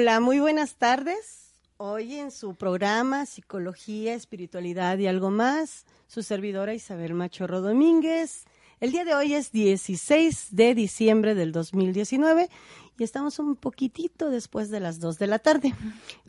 [0.00, 1.52] Hola, muy buenas tardes.
[1.76, 8.46] Hoy en su programa Psicología, Espiritualidad y algo más, su servidora Isabel Machorro Domínguez.
[8.80, 12.48] El día de hoy es 16 de diciembre del 2019
[12.96, 15.74] y estamos un poquitito después de las 2 de la tarde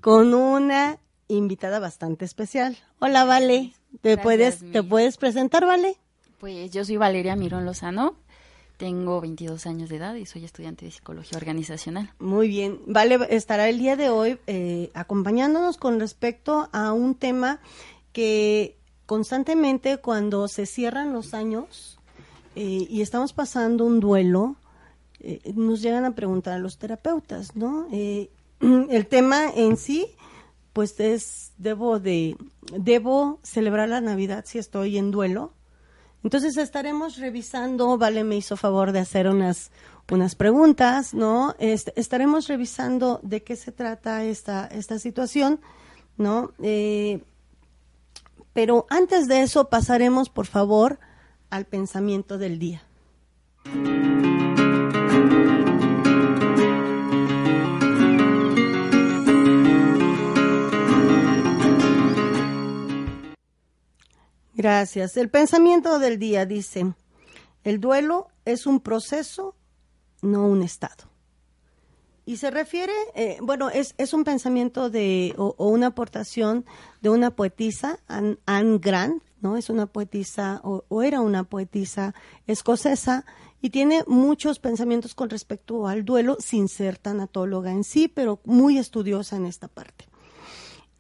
[0.02, 1.00] con una
[1.30, 2.78] invitada bastante especial.
[3.00, 3.72] Hola, Vale.
[4.02, 5.96] ¿Te puedes te puedes presentar, Vale?
[6.40, 8.18] Pues yo soy Valeria Mirón Lozano.
[8.82, 12.12] Tengo 22 años de edad y soy estudiante de psicología organizacional.
[12.18, 12.80] Muy bien.
[12.88, 17.60] Vale, estará el día de hoy eh, acompañándonos con respecto a un tema
[18.12, 22.00] que constantemente cuando se cierran los años
[22.56, 24.56] eh, y estamos pasando un duelo,
[25.20, 27.88] eh, nos llegan a preguntar a los terapeutas, ¿no?
[27.92, 30.08] el tema en sí,
[30.74, 32.36] pues es, debo de,
[32.76, 35.54] debo celebrar la Navidad si estoy en duelo,
[36.24, 39.72] entonces estaremos revisando, Vale me hizo favor de hacer unas,
[40.10, 41.56] unas preguntas, ¿no?
[41.60, 45.60] Estaremos revisando de qué se trata esta, esta situación,
[46.18, 46.52] ¿no?
[46.62, 47.24] Eh,
[48.54, 51.00] pero antes de eso pasaremos, por favor,
[51.50, 52.84] al pensamiento del día.
[64.62, 65.18] Gracias.
[65.18, 66.94] El pensamiento del día dice,
[67.64, 69.56] el duelo es un proceso,
[70.22, 71.10] no un estado.
[72.28, 76.64] Y se refiere, eh, bueno, es, es, un pensamiento de, o, una aportación
[77.02, 79.58] de una poetisa, Anne, Grant, ¿no?
[79.58, 82.14] Es una poetisa, o, o, era una poetisa
[82.46, 83.26] escocesa,
[83.64, 88.78] y tiene muchos pensamientos con respecto al duelo, sin ser tanatóloga en sí, pero muy
[88.78, 90.11] estudiosa en esta parte.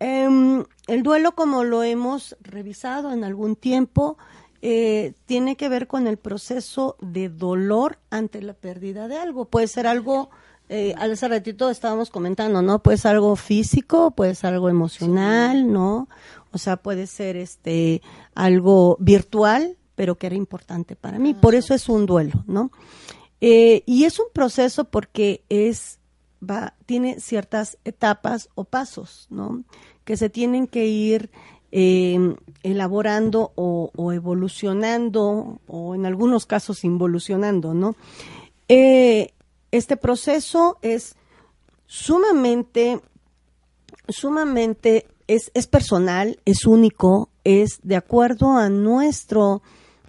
[0.04, 4.18] Em, el duelo, como lo hemos revisado en algún tiempo,
[4.64, 9.46] eh, tiene que ver con el proceso de dolor ante la pérdida de algo.
[9.46, 10.32] Puede ser algo,
[10.70, 12.82] eh, al hace ratito estábamos comentando, ¿no?
[12.82, 16.10] Puede ser algo físico, puede ser algo emocional, ¿no?
[16.52, 18.02] O sea, puede ser este
[18.34, 21.36] algo virtual, pero que era importante para mí.
[21.36, 22.72] Por eso es un duelo, ¿no?
[23.40, 26.00] Eh, y es un proceso porque es
[26.42, 29.64] va tiene ciertas etapas o pasos, ¿no?
[30.04, 31.30] Que se tienen que ir
[31.72, 37.96] em, elaborando o, evolucionando o en algunos casos involucionando, ¿no?
[38.68, 39.34] Eh,
[39.72, 41.16] este proceso es
[41.86, 43.00] sumamente,
[44.08, 49.62] sumamente, es, es, personal, es único, es de acuerdo a nuestro,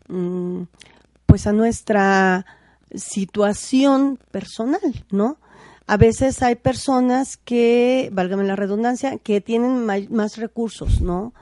[0.08, 0.62] mm,
[1.26, 2.44] pues a nuestra
[2.94, 5.38] situación personal, ¿no?
[5.86, 11.32] A veces hay personas que, válgame la redundancia, que tienen más recursos, ¿no?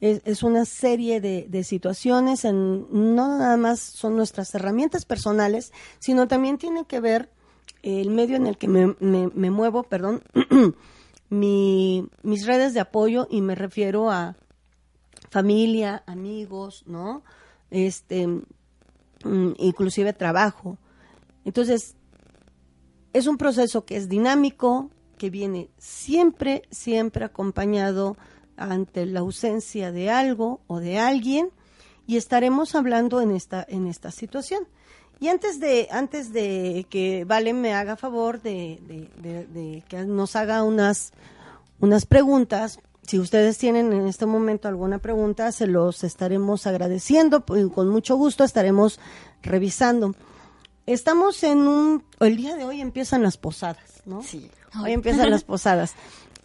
[0.00, 6.58] Es, una serie de, situaciones, en, no nada más son nuestras herramientas personales, sino también
[6.58, 7.30] tiene que ver
[7.82, 10.22] el medio en el que me, me, muevo, perdón,
[11.30, 14.36] mi, mis redes de apoyo y me refiero a
[15.30, 17.22] familia, amigos, ¿no?
[17.70, 18.42] Este, mm,
[19.56, 20.76] inclusive trabajo.
[21.46, 21.96] Entonces,
[23.16, 28.16] es un proceso que es dinámico, que viene siempre, siempre acompañado
[28.56, 31.50] ante la ausencia de algo o de alguien
[32.06, 34.66] y estaremos hablando en esta, en esta situación.
[35.18, 38.78] Y antes de, antes de que Vale me haga favor de,
[39.16, 41.12] de, que nos haga unas,
[41.80, 47.66] unas preguntas, si ustedes tienen en este momento alguna pregunta, se los estaremos agradeciendo, pues,
[47.68, 49.00] con mucho gusto estaremos
[49.42, 50.14] revisando.
[50.86, 54.22] Estamos en un, el día de hoy empiezan las posadas, ¿no?
[54.22, 54.48] Sí.
[54.80, 55.94] Hoy empiezan las posadas.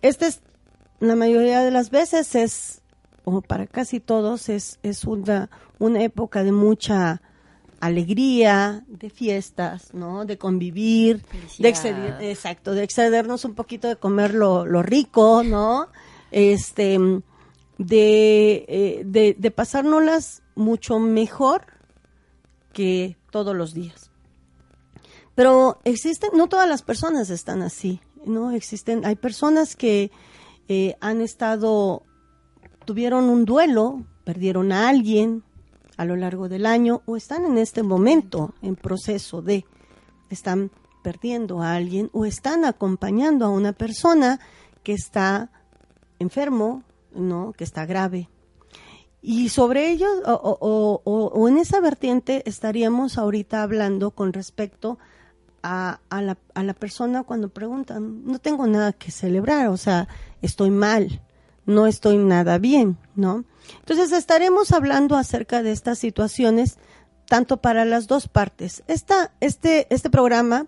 [0.01, 0.41] Este es,
[0.99, 2.81] la mayoría de las veces es,
[3.23, 7.21] o para casi todos, es, es una, una época de mucha
[7.81, 10.25] alegría, de fiestas, ¿no?
[10.25, 11.23] De convivir,
[11.59, 15.87] de exceder, exacto, de excedernos un poquito de comer lo, lo rico, ¿no?
[16.31, 16.97] Este,
[17.77, 21.65] de, eh, de, de pasárnoslas mucho mejor
[22.73, 24.10] que todos los días.
[25.35, 28.51] Pero existen, no todas las personas están así, ¿no?
[28.51, 30.11] Existen, hay personas que
[30.67, 32.03] eh, han estado,
[32.85, 35.43] tuvieron un duelo, perdieron a alguien
[35.97, 39.65] a lo largo del año o están en este momento en proceso de,
[40.29, 40.71] están
[41.03, 44.39] perdiendo a alguien o están acompañando a una persona
[44.83, 45.49] que está
[46.19, 46.83] enfermo,
[47.13, 47.53] ¿no?
[47.53, 48.29] Que está grave.
[49.21, 54.97] Y sobre ello, o, o- o- o en esa vertiente estaríamos ahorita hablando con respecto
[55.63, 60.07] a, a la, a la persona cuando preguntan, no tengo nada que celebrar, o sea,
[60.41, 61.21] estoy mal,
[61.65, 63.45] no estoy nada bien, ¿no?
[63.79, 66.77] Entonces estaremos hablando acerca de estas situaciones
[67.27, 68.83] tanto para las dos partes.
[68.87, 70.67] Esta, este, este programa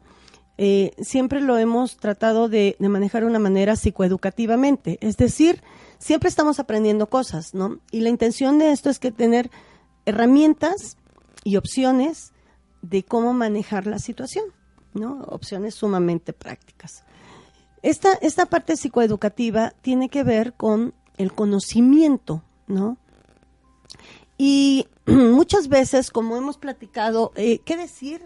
[0.58, 5.62] eh, siempre lo hemos tratado de, de manejar de una manera psicoeducativamente, es decir,
[5.98, 7.80] siempre estamos aprendiendo cosas, ¿no?
[7.92, 9.50] Y la intención de esto es que tener
[10.06, 10.98] herramientas
[11.44, 12.34] y opciones
[12.82, 14.46] de cómo manejar la situación,
[14.94, 15.24] ¿no?
[15.28, 17.04] Opciones sumamente prácticas.
[17.82, 22.98] Esta, esta parte psicoeducativa tiene que ver con el conocimiento, ¿no?
[24.38, 28.22] Y muchas veces, como hemos platicado, eh, ¿qué decir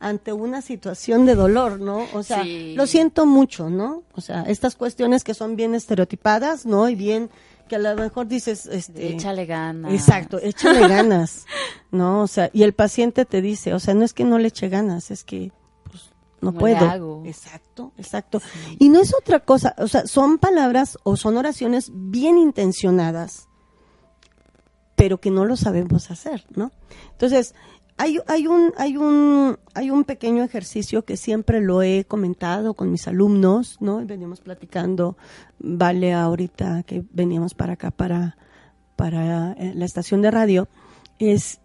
[0.00, 2.06] ante una situación de dolor, no?
[2.14, 2.74] O sea, Sí.
[2.76, 4.04] lo siento mucho, ¿no?
[4.14, 6.88] O sea, estas cuestiones que son bien estereotipadas, ¿no?
[6.88, 7.30] Y bien
[7.68, 9.92] que a lo mejor dices, este, Échale ganas.
[9.92, 11.46] Exacto, échale ganas,
[11.90, 12.22] ¿no?
[12.22, 14.68] O sea, y el paciente te dice, o sea, no es que no le eche
[14.68, 15.50] ganas, es que
[16.40, 16.84] no No le puedo.
[16.88, 17.22] hago.
[17.26, 18.40] Exacto, exacto.
[18.78, 23.48] Y no es otra cosa, o sea, son palabras o son oraciones bien intencionadas,
[24.94, 26.72] pero que no lo sabemos hacer, ¿no?
[27.12, 27.54] Entonces,
[27.96, 32.90] hay, hay un, hay un, hay un pequeño ejercicio que siempre lo he comentado con
[32.90, 34.04] mis alumnos, ¿no?
[34.04, 35.16] Veníamos platicando,
[35.58, 38.36] vale, ahorita que veníamos para acá, para,
[38.96, 40.68] para eh, la estación de radio,
[41.18, 41.60] es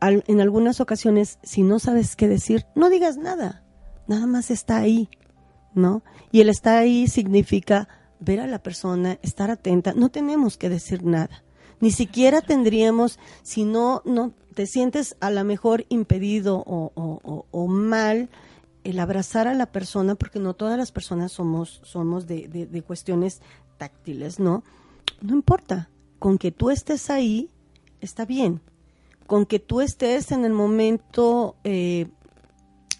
[0.00, 3.62] al- en algunas ocasiones, si no sabes qué decir, no digas nada,
[4.10, 5.08] nada más está ahí,
[5.74, 6.02] ¿no?
[6.32, 11.04] Y el estar ahí significa ver a la persona, estar atenta, no tenemos que decir
[11.04, 11.42] nada.
[11.80, 16.92] Ni siquiera tendríamos, si no, no te sientes a lo mejor impedido o,
[17.50, 18.28] o- mal,
[18.84, 22.82] el abrazar a la persona, porque no todas las personas somos, somos de, de- de
[22.82, 23.40] cuestiones
[23.78, 24.64] táctiles, ¿no?
[25.22, 27.48] No importa, con que tú estés ahí,
[28.00, 28.60] está bien.
[29.26, 32.08] Con que tú estés en el momento eh,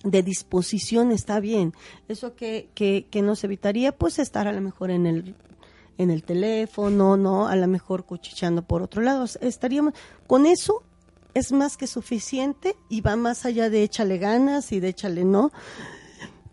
[0.03, 1.75] de disposición, está bien.
[2.09, 5.35] Eso que, que, que nos evitaría, pues, estar a lo mejor en el
[6.01, 7.47] en el teléfono, ¿no?
[7.47, 9.27] A lo mejor cuchicheando por otro lado.
[9.43, 9.93] Estaríamos,
[10.27, 10.83] con eso
[11.35, 15.53] es más que suficiente y va más allá de échale ganas y de échale no.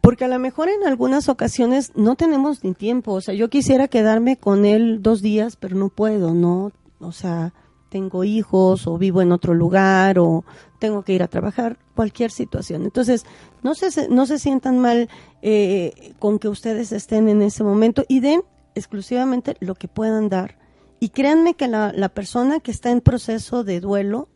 [0.02, 3.14] Porque a lo mejor en algunas ocasiones no tenemos ni tiempo.
[3.14, 6.74] O sea, yo quisiera quedarme con él dos días, pero no puedo, ¿no?
[7.00, 7.54] O sea,
[7.90, 10.44] tengo hijos o vivo en otro lugar o
[10.80, 12.84] tengo que ir a trabajar, cualquier situación.
[12.84, 13.26] Entonces,
[13.64, 15.10] no se, no se sientan mal
[15.42, 18.44] eh, con que ustedes estén en ese momento y den
[18.76, 20.58] exclusivamente lo que puedan dar.
[21.00, 24.30] Y créanme que la, la persona que está en proceso de duelo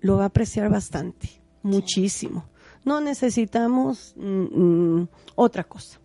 [0.00, 2.44] lo va a apreciar bastante, muchísimo.
[2.84, 6.00] No necesitamos mm, mm, otra cosa,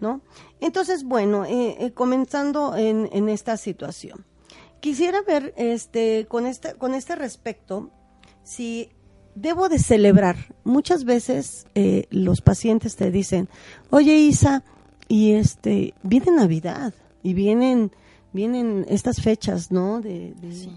[0.00, 0.20] ¿no?
[0.60, 4.24] Entonces, bueno, eh, eh, comenzando en, en esta situación,
[4.86, 7.90] quisiera ver, este, con este, con este respecto,
[8.44, 8.88] si
[9.34, 10.36] debo de celebrar.
[10.62, 13.48] Muchas veces eh, los pacientes te dicen,
[13.90, 14.62] oye Isa,
[15.08, 17.90] y este, viene Navidad y vienen,
[18.32, 20.00] vienen estas fechas, ¿no?
[20.00, 20.70] De, de, Sí.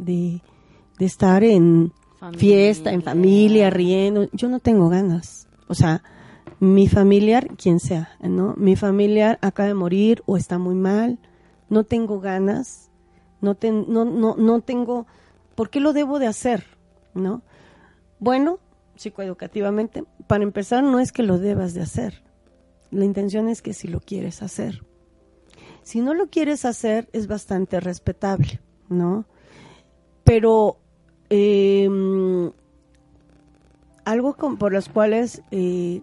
[0.00, 2.40] de, estar en Familia.
[2.40, 4.26] fiesta, en familia, riendo.
[4.32, 5.48] Yo no tengo ganas.
[5.68, 6.02] O sea,
[6.60, 8.54] mi familiar, quien sea, ¿no?
[8.56, 11.18] Mi familiar acaba de morir o está muy mal.
[11.68, 12.89] No tengo ganas.
[13.40, 15.06] No, ten- no, no, no tengo.
[15.54, 16.64] ¿Por qué lo debo de hacer?
[17.14, 17.42] ¿No?
[18.18, 18.58] Bueno,
[18.96, 22.22] psicoeducativamente, para empezar, no es que lo debas de hacer.
[22.90, 24.84] La intención es que si lo quieres hacer.
[25.82, 29.24] Si no lo quieres hacer, es bastante respetable, ¿no?
[30.24, 30.78] Pero
[31.30, 31.88] eh,
[34.04, 36.02] algo con- por los cuales, eh,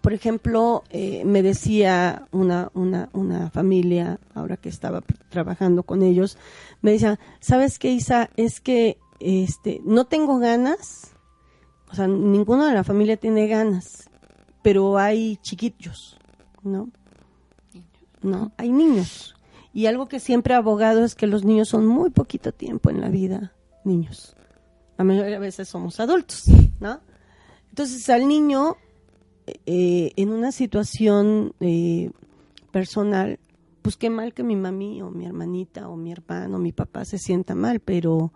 [0.00, 6.38] por ejemplo, eh, me decía una, una, una familia, ahora que estaba trabajando con ellos,
[6.82, 8.30] me decía, ¿sabes qué, Isa?
[8.36, 11.12] Es que este, no tengo ganas,
[11.90, 14.10] o sea, ninguno de la familia tiene ganas,
[14.62, 16.18] pero hay chiquitos,
[16.62, 16.90] ¿no?
[18.22, 19.34] No, hay niños.
[19.72, 23.00] Y algo que siempre he abogado es que los niños son muy poquito tiempo en
[23.00, 23.52] la vida,
[23.84, 24.36] niños.
[24.96, 26.44] La mayoría de veces somos adultos,
[26.80, 27.00] ¿no?
[27.70, 28.76] Entonces al niño,
[29.46, 32.10] eh, en una situación eh,
[32.70, 33.38] personal,
[33.82, 37.04] pues qué mal que mi mami o mi hermanita o mi hermano o mi papá
[37.04, 38.32] se sienta mal, pero,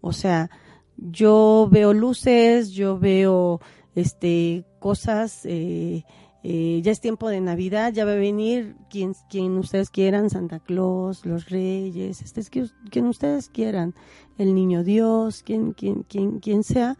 [0.00, 0.50] o sea,
[0.96, 3.60] yo veo luces, yo veo
[3.94, 6.04] este cosas, eh,
[6.42, 10.58] eh, ya es tiempo de Navidad, ya va a venir quien, quien ustedes quieran, Santa
[10.58, 12.42] Claus, los Reyes, este,
[12.90, 13.94] quien ustedes quieran,
[14.38, 16.96] el Niño Dios, quien, quien, quien, quien sea,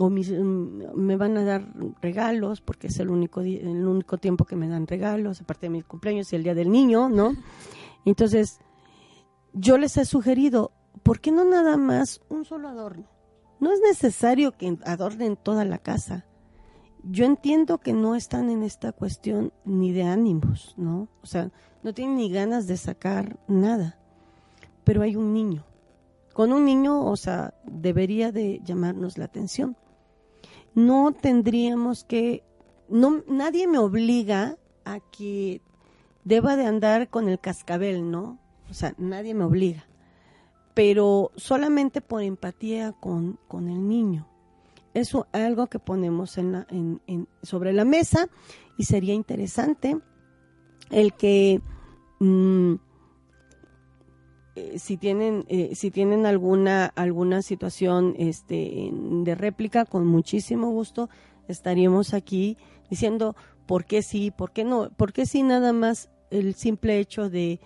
[0.00, 1.66] o mm, me van a dar
[2.00, 5.82] regalos, porque es el único, el único tiempo que me dan regalos, aparte de mi
[5.82, 7.34] cumpleaños y el Día del Niño, ¿no?
[8.04, 8.60] Entonces,
[9.52, 10.72] yo les he sugerido,
[11.02, 13.08] ¿por qué no nada más un solo adorno?
[13.60, 16.26] No es necesario que adornen toda la casa
[17.06, 21.08] yo entiendo que no están en esta cuestión ni de ánimos, ¿no?
[21.22, 21.50] O sea,
[21.82, 23.98] no tienen ni ganas de sacar nada.
[24.84, 25.64] Pero hay un niño.
[26.32, 29.76] Con un niño, o sea, debería de llamarnos la atención.
[30.74, 32.42] No tendríamos que
[32.88, 35.60] no nadie me obliga a que
[36.24, 38.38] deba de andar con el cascabel, ¿no?
[38.70, 39.86] O sea, nadie me obliga.
[40.74, 44.26] Pero solamente por empatía con, con el niño
[44.94, 48.28] es algo que ponemos en sobre la mesa
[48.78, 49.98] y sería interesante
[50.90, 51.60] el que
[52.20, 52.74] mm,
[54.56, 61.08] eh, si tienen eh, si tienen alguna alguna situación este de réplica con muchísimo gusto
[61.48, 62.56] estaríamos aquí
[62.90, 67.30] diciendo por qué sí por qué no por qué sí nada más el simple hecho
[67.30, 67.60] de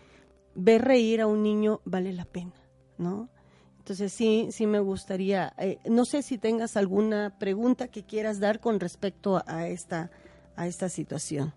[0.55, 2.55] ver reír a un niño vale la pena
[2.97, 3.29] no
[3.89, 8.61] entonces sí, sí me gustaría, eh, no sé si tengas alguna pregunta que quieras dar
[8.61, 10.11] con respecto a esta,
[10.57, 11.55] a esta situación.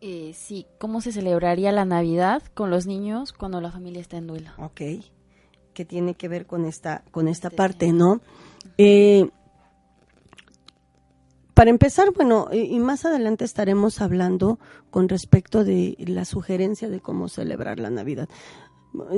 [0.00, 4.26] Eh, sí, ¿cómo se celebraría la Navidad con los niños cuando la familia está en
[4.26, 4.50] duelo?
[4.58, 4.80] Ok,
[5.74, 8.20] que tiene que ver con esta, con esta parte, ¿no?
[8.76, 9.28] Eh,
[11.54, 17.28] para empezar, bueno, y más adelante estaremos hablando con respecto de la sugerencia de cómo
[17.28, 18.28] celebrar la Navidad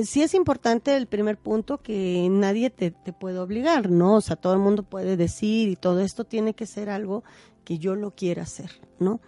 [0.03, 4.15] sí es importante el primer punto que nadie te, puede obligar, ¿no?
[4.15, 7.23] O sea, todo el mundo puede decir y todo esto tiene que ser algo
[7.63, 9.19] que yo lo quiera hacer, ¿no?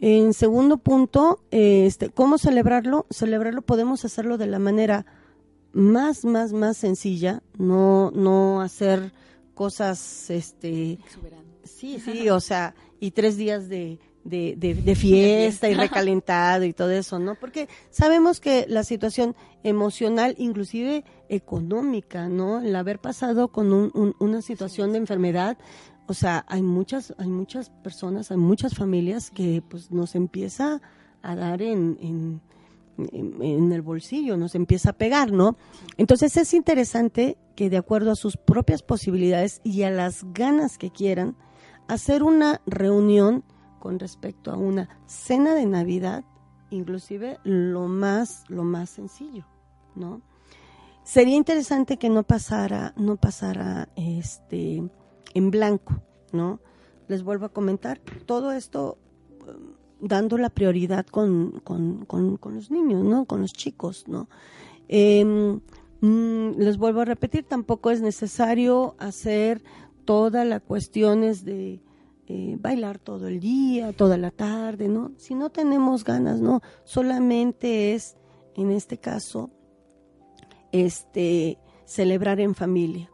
[0.00, 3.06] En segundo punto, este, ¿cómo celebrarlo?
[3.10, 5.06] Celebrarlo podemos hacerlo de la manera
[5.72, 9.12] más, más, más sencilla, no, no hacer
[9.54, 10.98] cosas, este,
[11.64, 16.90] sí, sí, o sea, y tres días de, de, de, fiesta y recalentado y todo
[16.90, 17.34] eso, ¿no?
[17.34, 22.60] Porque sabemos que la situación emocional, inclusive económica, ¿no?
[22.60, 23.72] El haber pasado con
[24.18, 25.58] una situación de enfermedad,
[26.08, 30.80] o sea, hay muchas, hay muchas personas, hay muchas familias que pues nos empieza
[31.20, 32.40] a dar en,
[32.96, 35.56] en, el bolsillo, nos empieza a pegar, ¿no?
[35.98, 40.90] Entonces es interesante que de acuerdo a sus propias posibilidades y a las ganas que
[40.90, 41.36] quieran,
[41.88, 43.44] hacer una reunión
[43.78, 46.24] con respecto a una cena de Navidad,
[46.70, 49.44] inclusive lo más, lo más sencillo,
[49.94, 50.22] ¿no?
[51.04, 54.82] Sería interesante que no pasara, no pasara este
[55.34, 56.60] en blanco, ¿no?
[57.08, 58.98] Les vuelvo a comentar, todo esto
[59.46, 63.24] um, dando la prioridad con, con, con, los niños, ¿no?
[63.24, 64.28] Con los chicos, ¿no?
[66.00, 69.62] Mm, les vuelvo a repetir, tampoco es necesario hacer
[70.04, 71.82] todas las cuestiones de
[72.28, 75.12] eh, bailar todo el día, toda la tarde, ¿no?
[75.16, 76.60] Si no tenemos ganas, ¿no?
[76.84, 78.16] Solamente es,
[78.54, 79.50] en este caso,
[80.72, 83.10] este, celebrar en familia.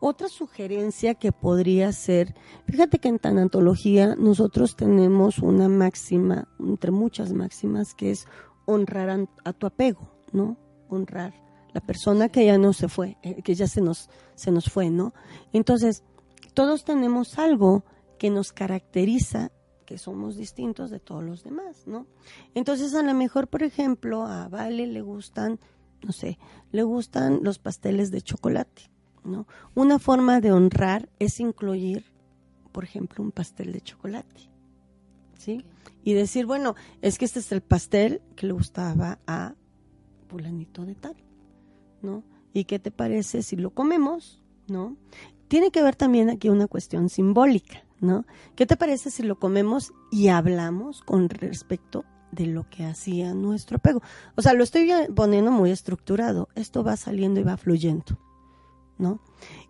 [0.00, 2.34] Otra sugerencia que podría ser,
[2.66, 8.26] fíjate que en tanatología nosotros tenemos una máxima, entre muchas máximas, que es
[8.64, 10.56] honrar a, tu apego, ¿no?
[10.88, 11.34] Honrar
[11.72, 14.88] la persona que ya no se fue, eh, que ya se nos, se nos fue,
[14.88, 15.14] ¿no?
[15.52, 16.04] Entonces,
[16.54, 17.84] todos tenemos algo
[18.18, 19.50] que nos caracteriza
[19.84, 22.06] que somos distintos de todos los demás, ¿no?
[22.54, 25.58] Entonces, a lo mejor, por ejemplo, a Vale le gustan,
[26.02, 26.38] no sé,
[26.72, 28.90] le gustan los pasteles de chocolate,
[29.24, 29.46] ¿no?
[29.74, 32.04] Una forma de honrar es incluir,
[32.72, 34.50] por ejemplo, un pastel de chocolate,
[35.38, 35.64] ¿sí?
[36.02, 39.54] Y decir, bueno, es que este es el pastel que le gustaba a
[40.28, 41.16] fulanito de tal,
[42.02, 42.22] ¿no?
[42.52, 44.96] ¿Y qué te parece si lo comemos, ¿no?
[45.48, 48.26] Tiene que ver también aquí una cuestión simbólica, ¿no?
[48.54, 53.78] ¿Qué te parece si lo comemos y hablamos con respecto de lo que hacía nuestro
[53.78, 54.02] apego?
[54.36, 56.48] O sea, lo estoy poniendo muy estructurado.
[56.54, 58.18] Esto va saliendo y va fluyendo,
[58.98, 59.20] ¿no?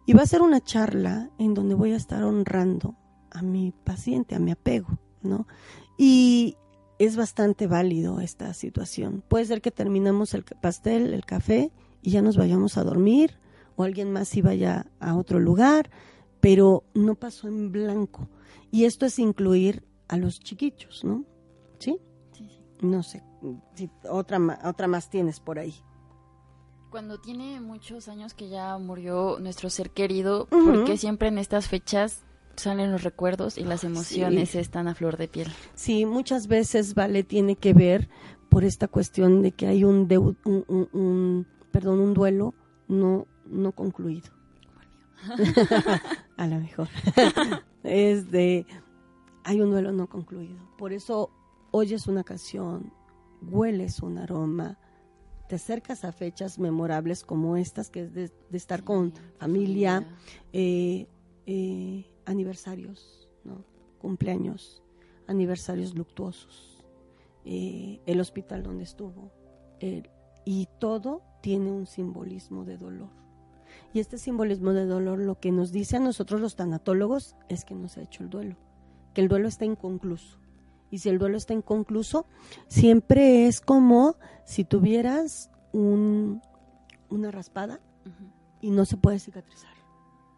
[0.06, 2.96] Y va a ser una charla en donde voy a estar honrando
[3.30, 5.46] a mi paciente, a mi apego, ¿no?
[5.96, 6.56] Y
[6.98, 9.22] es bastante válido esta situación.
[9.28, 11.70] Puede ser que terminemos el pastel, el café
[12.02, 13.38] y ya nos vayamos a dormir
[13.76, 15.90] o alguien más iba ya a otro lugar,
[16.40, 18.28] pero no pasó en blanco.
[18.70, 21.24] Y esto es incluir a los chiquitos, ¿no?
[21.78, 21.98] ¿Sí?
[22.32, 22.60] Sí, sí.
[22.80, 23.22] No sé,
[23.74, 25.74] si otra, otra más tienes por ahí.
[26.90, 30.64] Cuando tiene muchos años que ya murió nuestro ser querido, Ujú.
[30.72, 32.22] porque siempre en estas fechas
[32.56, 35.48] salen los recuerdos y las emociones están a flor de piel.
[35.74, 38.08] Sí, muchas veces, Vale, tiene que ver
[38.48, 42.54] por esta cuestión de que hay un, deu- un, un- un- perdón, un duelo
[42.88, 44.30] no, no concluido.
[46.36, 46.88] a lo mejor.
[47.84, 48.66] es de,
[49.44, 50.56] hay un duelo no concluido.
[50.78, 51.30] Por eso
[51.70, 52.92] oyes una canción,
[53.42, 54.78] hueles un aroma,
[55.48, 60.06] te acercas a fechas memorables como estas, que es de, de estar con familia,
[60.52, 61.06] eh,
[61.46, 63.64] eh, aniversarios, ¿no?
[63.98, 64.82] cumpleaños,
[65.26, 66.84] aniversarios luctuosos,
[67.46, 69.32] eh, el hospital donde estuvo,
[70.44, 73.10] y todo tiene un simbolismo de dolor.
[73.94, 77.74] Y este simbolismo de dolor lo que nos dice a nosotros los tanatólogos es que
[77.74, 78.56] no se ha hecho el duelo,
[79.14, 80.38] que el duelo está inconcluso.
[80.90, 82.26] Y si el duelo está inconcluso,
[82.68, 86.40] siempre es como si tuvieras un,
[87.10, 87.80] una raspada
[88.60, 89.72] y no se puede cicatrizar.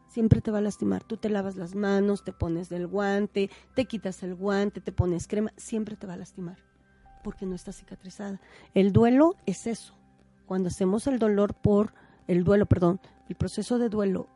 [0.08, 1.04] Siempre te va a lastimar.
[1.04, 5.28] Tú te lavas las manos, te pones del guante, te quitas el guante, te pones
[5.28, 6.58] crema, siempre te va a lastimar
[7.22, 8.40] porque no está cicatrizada.
[8.74, 9.94] El duelo es eso.
[10.46, 11.94] Cuando hacemos el dolor por
[12.26, 14.28] el duelo, perdón, el proceso de duelo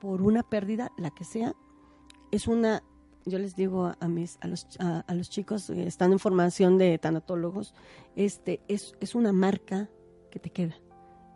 [0.00, 1.54] por una pérdida, la que sea,
[2.30, 2.82] es una
[3.26, 6.78] yo les digo a, mis a los a, a los chicos que están en formación
[6.78, 7.74] de tanatólogos,
[8.14, 9.88] este es es una marca
[10.30, 10.76] que te queda.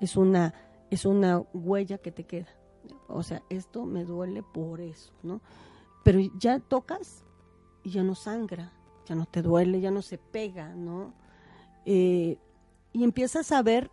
[0.00, 0.54] Es una
[0.90, 2.48] es una huella que te queda.
[3.08, 5.40] O sea, esto me duele por eso, ¿no?
[6.04, 7.24] Pero ya tocas
[7.82, 8.72] y ya no sangra,
[9.06, 11.12] ya no te duele, ya no se pega, ¿no?
[11.84, 12.38] Eh,
[12.92, 13.90] y empiezas a ver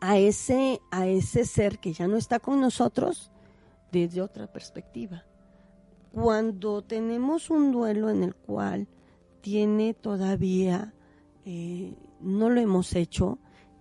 [0.00, 3.30] a ese, a ese ser que ya no está con nosotros
[3.92, 5.24] desde otra perspectiva.
[6.14, 8.86] Cuando tenemos un duelo en el cual
[9.40, 10.94] tiene todavía,
[11.44, 13.40] eh, no lo hemos hecho,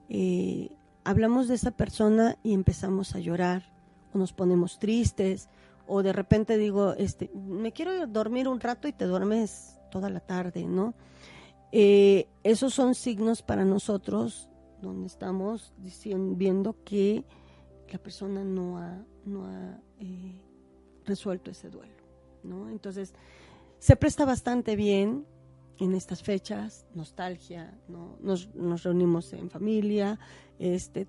[0.09, 3.71] eh, hablamos de esa persona y empezamos a llorar,
[4.13, 5.47] o nos ponemos tristes,
[5.85, 10.19] o de repente digo, este, me quiero dormir un rato y te duermes toda la
[10.19, 10.95] tarde, ¿no?
[11.71, 14.49] Eh, esos son signos para nosotros
[14.81, 17.25] donde estamos diciendo, viendo que
[17.91, 19.79] la persona no ha, no ha
[21.05, 22.02] resuelto ese duelo,
[22.43, 22.69] ¿no?
[22.69, 23.13] Entonces,
[23.79, 25.25] se presta bastante bien
[25.79, 28.17] en estas fechas, nostalgia, ¿no?
[28.21, 30.19] Nos, nos reunimos en familia,
[30.59, 31.07] este,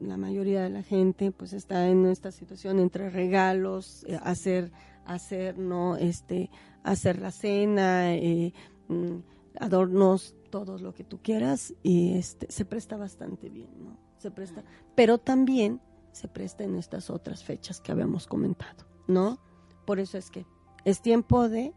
[0.00, 4.72] la mayoría de la gente pues está en esta situación entre regalos, eh, hacer,
[5.04, 5.96] hacer, ¿no?
[5.96, 6.50] Este,
[6.82, 8.52] hacer la cena, eh,
[8.88, 9.18] mm,
[9.60, 13.96] adornos, todo lo que tú quieras y este, se presta bastante bien, ¿no?
[14.18, 14.62] Se presta,
[14.94, 15.80] pero también
[16.12, 19.38] se presta en estas otras fechas que habíamos comentado, ¿no?
[19.84, 20.46] Por eso es que
[20.84, 21.72] es tiempo de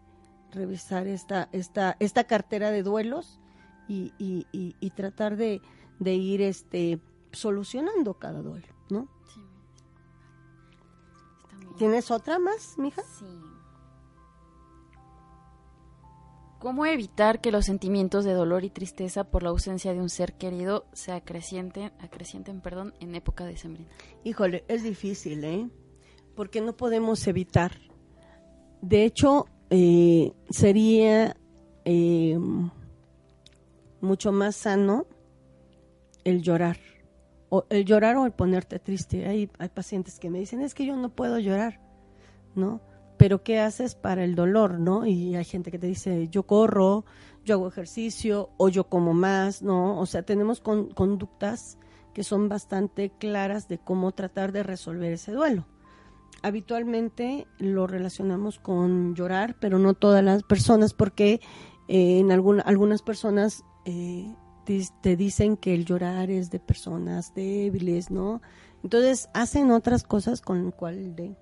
[0.51, 3.39] revisar esta, esta, esta cartera de duelos
[3.87, 5.61] y, y, y, y tratar de,
[5.99, 6.99] de ir este,
[7.31, 9.07] solucionando cada duelo, ¿no?
[9.33, 9.41] Sí.
[11.77, 13.03] ¿Tienes otra más, mija?
[13.03, 13.25] Sí.
[16.59, 20.33] ¿Cómo evitar que los sentimientos de dolor y tristeza por la ausencia de un ser
[20.33, 23.91] querido se acrecienten, acrecienten perdón, en época decembrina?
[24.23, 25.69] Híjole, es difícil, ¿eh?
[26.35, 27.73] Porque no podemos evitar.
[28.81, 31.35] De hecho, eh, sería
[31.85, 32.38] eh,
[34.01, 35.05] mucho más sano
[36.23, 36.77] el llorar.
[37.49, 39.27] O el llorar o el ponerte triste.
[39.27, 41.79] Hay, pacientes que me dicen, es que yo no puedo llorar,
[42.55, 42.81] ¿no?
[43.17, 45.05] Pero ¿qué haces para el dolor, no?
[45.05, 47.05] Y hay gente que te dice, yo corro,
[47.45, 49.99] yo hago ejercicio o yo como más, ¿no?
[49.99, 51.77] O sea, tenemos con- conductas
[52.13, 55.65] que son bastante claras de cómo tratar de resolver ese duelo.
[56.45, 61.41] Habitualmente lo relacionamos con llorar, pero no todas las personas, porque
[61.88, 64.31] eh, en algún- algunas personas eh,
[65.01, 68.43] te, dicen que el llorar es de personas débiles, ¿no?
[68.84, 71.36] Entonces hacen otras cosas con lo cual de...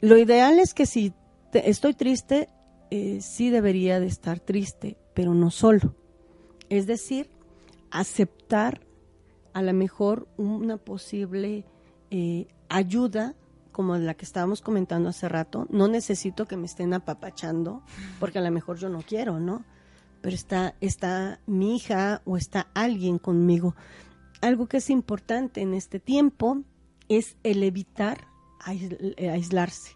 [0.00, 1.12] Lo ideal es que si
[1.52, 2.48] te- estoy triste,
[2.90, 5.94] eh, sí debería de estar triste, pero no solo.
[6.70, 7.30] Es decir,
[7.92, 8.80] aceptar
[9.52, 11.64] a lo mejor una posible
[12.68, 13.34] ayuda
[13.72, 15.66] como la que estábamos comentando hace rato.
[15.70, 17.82] No necesito que me estén apapachando,
[18.18, 19.64] porque a lo mejor yo no quiero, ¿no?
[20.20, 23.76] Pero está, está mi hija o está alguien conmigo.
[24.40, 26.62] Algo que es importante en este tiempo
[27.08, 28.26] es el evitar
[28.66, 29.92] eh, aislarse.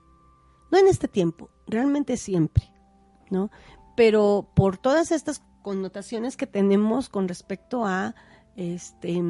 [0.71, 2.73] No en este tiempo, realmente siempre,
[3.31, 3.51] ¿no?
[3.97, 8.15] Pero por todas estas connotaciones que tenemos con respecto a
[8.55, 9.21] este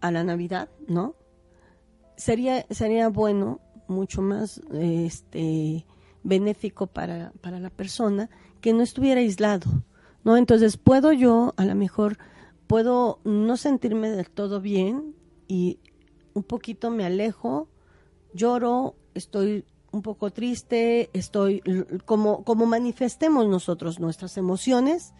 [0.00, 1.14] a la Navidad, ¿no?
[2.16, 5.86] Sería, sería bueno, mucho más este,
[6.22, 9.70] benéfico para, para la persona que no estuviera aislado,
[10.24, 10.36] ¿no?
[10.36, 12.18] Entonces, puedo yo, a lo mejor,
[12.66, 15.14] puedo no sentirme del todo bien
[15.46, 15.78] y
[16.34, 17.68] un poquito me alejo,
[18.32, 21.62] lloro, estoy un poco triste, estoy
[22.04, 25.14] como, como manifestemos nosotros nuestras emociones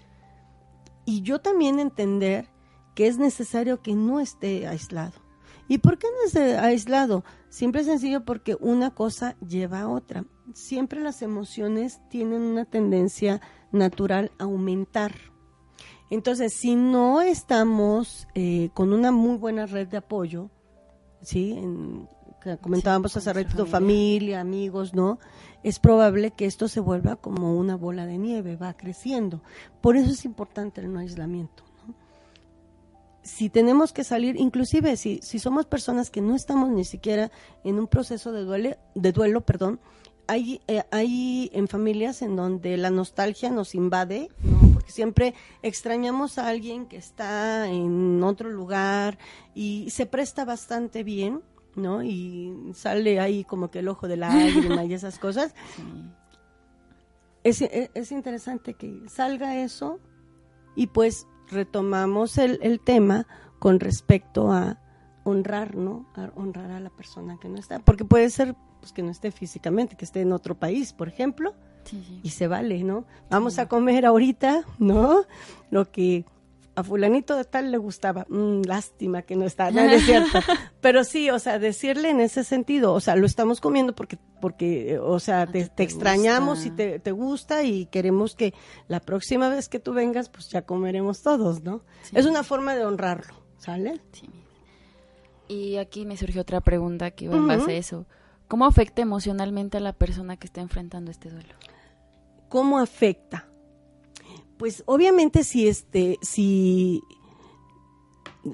[1.04, 2.50] y yo también entender
[2.94, 5.25] que es necesario que no esté aislado.
[5.68, 7.24] ¿Y por qué no esté aislado?
[7.48, 10.24] Siempre es sencillo porque una cosa lleva a otra.
[10.54, 13.40] Siempre las emociones tienen una tendencia
[13.72, 15.12] natural a aumentar.
[16.10, 20.50] Entonces, si no estamos eh, con una muy buena red de apoyo,
[21.20, 21.52] ¿sí?
[21.52, 22.08] En,
[22.60, 24.40] comentábamos hace ratito, familia.
[24.40, 25.18] amigos, ¿no?
[25.64, 29.42] Es probable que esto se vuelva como una bola de nieve, va creciendo.
[29.80, 31.64] Por eso es importante el no aislamiento.
[33.26, 37.32] Si tenemos que salir, inclusive si, si somos personas que no estamos ni siquiera
[37.64, 39.80] en un proceso de, duele, de duelo, perdón,
[40.28, 44.74] hay, eh, hay en familias en donde la nostalgia nos invade, ¿no?
[44.74, 49.18] porque siempre extrañamos a alguien que está en otro lugar
[49.54, 51.42] y se presta bastante bien
[51.76, 52.02] ¿no?
[52.02, 55.54] Y sale ahí como que el ojo de la lágrima y esas cosas.
[57.44, 60.00] Es, e, es, interesante que salga eso
[60.74, 63.26] y pues retomamos el, el, tema
[63.58, 64.78] con respecto a
[65.24, 66.06] honrar, ¿no?
[66.14, 67.78] A honrar a la persona que no está.
[67.80, 71.54] Porque puede ser pues, que no esté físicamente, que esté en otro país, por ejemplo.
[72.24, 73.04] Y se vale, ¿no?
[73.30, 75.22] Vamos a comer ahorita, ¿no?
[75.70, 76.24] Lo que
[76.76, 80.38] a fulanito de tal le gustaba, mm, lástima que no está, no, es cierto.
[80.82, 84.98] Pero sí, o sea, decirle en ese sentido, o sea, lo estamos comiendo porque, porque
[84.98, 88.52] o sea, ah, te, extrañamos y te, te, gusta y queremos que
[88.88, 91.80] la próxima vez que tú vengas, pues ya comeremos todos, ¿no?
[92.12, 94.00] Es una forma de honrarlo, ¿sale?
[94.12, 94.28] Sí.
[95.48, 98.06] Y aquí me surgió otra pregunta que iba en base a eso.
[98.48, 101.54] ¿Cómo afecta emocionalmente a la persona que está enfrentando este duelo?
[102.48, 103.48] ¿Cómo afecta?
[104.58, 107.02] Pues obviamente si este, si,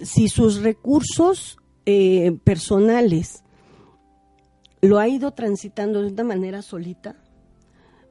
[0.02, 3.44] si sus recursos eh, personales
[4.80, 7.16] lo ha ido transitando de una manera solita,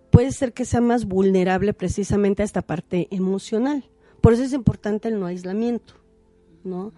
[0.09, 3.89] puede ser que sea más vulnerable precisamente a esta parte emocional.
[4.21, 5.95] Por eso es importante el no aislamiento,
[6.63, 6.93] ¿no?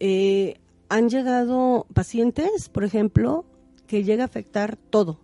[0.00, 3.44] Eh, han llegado pacientes, por ejemplo,
[3.86, 5.20] que llega a afectar todo.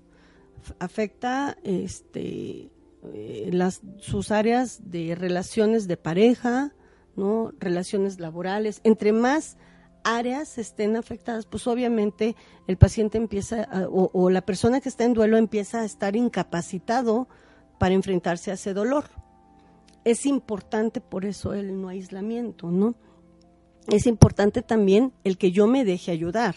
[0.79, 2.71] Afecta este
[3.15, 6.75] eh, las, sus áreas de relaciones de pareja,
[7.17, 7.53] ¿no?
[7.59, 8.81] relaciones laborales.
[8.85, 9.57] Entre más
[10.05, 15.37] áreas estén afectadas, pues obviamente el paciente empieza, o, la persona que está en duelo
[15.37, 17.29] empieza a estar incapacitado
[17.79, 19.05] para enfrentarse a ese dolor.
[20.05, 22.95] Es importante por eso el no aislamiento, ¿no?
[23.89, 26.57] Es importante también el que yo me deje ayudar.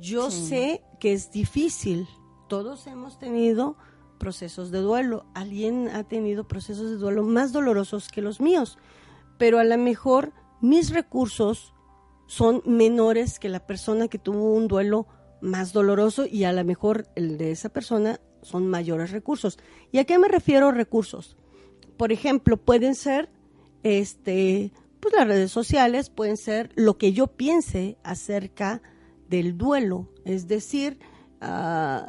[0.00, 2.06] Yo sé que es difícil,
[2.48, 3.76] todos hemos tenido
[4.20, 5.26] procesos de duelo.
[5.34, 8.78] Alguien ha tenido procesos de duelo más dolorosos que los míos,
[9.38, 11.74] pero a lo mejor mis recursos
[12.26, 15.08] son menores que la persona que tuvo un duelo
[15.40, 19.58] más doloroso y a lo mejor el de esa persona son mayores recursos.
[19.90, 21.36] ¿Y a qué me refiero recursos?
[21.96, 23.30] Por ejemplo, pueden ser
[23.82, 28.82] este pues las redes sociales, pueden ser lo que yo piense acerca
[29.28, 30.98] del duelo, es decir,
[31.40, 32.06] uh,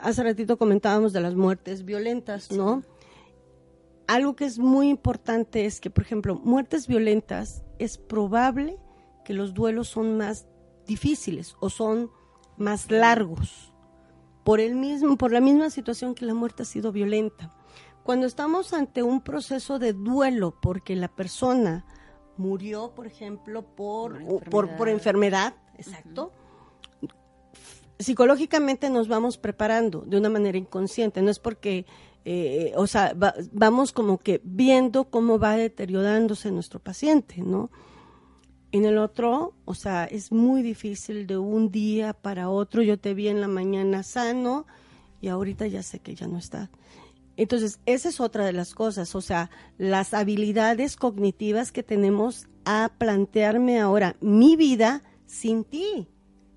[0.00, 2.82] hace ratito comentábamos de las muertes violentas, ¿no?
[4.06, 8.78] Algo que es muy importante es que, por ejemplo, muertes violentas es probable
[9.24, 10.46] que los duelos son más
[10.86, 12.10] difíciles o son
[12.56, 13.72] más largos
[14.44, 17.50] por el mismo por la misma situación que la muerte ha sido violenta.
[18.02, 21.86] Cuando estamos ante un proceso de duelo porque la persona
[22.36, 26.32] murió, por ejemplo, por por, por enfermedad, exacto
[27.98, 31.86] psicológicamente nos vamos preparando de una manera inconsciente, no es porque,
[32.24, 33.14] eh, o sea,
[33.52, 37.70] vamos como que viendo cómo va deteriorándose nuestro paciente, ¿no?
[38.72, 43.14] En el otro, o sea, es muy difícil de un día para otro, yo te
[43.14, 44.66] vi en la mañana sano
[45.20, 46.70] y ahorita ya sé que ya no está.
[47.36, 52.92] Entonces, esa es otra de las cosas, o sea, las habilidades cognitivas que tenemos a
[52.98, 56.08] plantearme ahora mi vida sin ti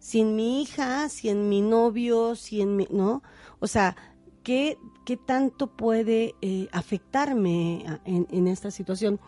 [0.08, 3.24] sin mi hija, sin mi novio, sin mi, ¿no?
[3.60, 3.98] O sea,
[4.41, 9.20] ¿qué, qué tanto puede eh, afectarme en, esta situación?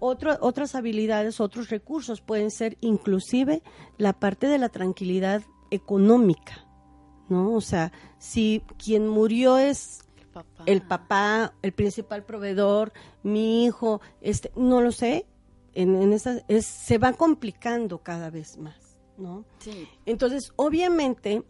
[0.00, 3.62] otras habilidades, otros recursos pueden ser inclusive
[3.96, 6.66] la parte de la tranquilidad económica,
[7.30, 7.54] ¿no?
[7.54, 10.02] O sea, si quien murió es
[10.66, 15.24] el papá, el, principal proveedor, mi hijo, este, no lo sé,
[15.72, 18.87] en, en esa, es, se va complicando cada vez más,
[19.18, 19.44] ¿no?
[19.58, 19.86] Sí.
[20.06, 21.42] Entonces, obviamente,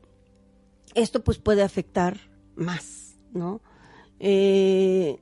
[0.95, 2.19] esto pues puede afectar
[2.57, 3.61] más, ¿no?
[4.19, 5.19] Eh,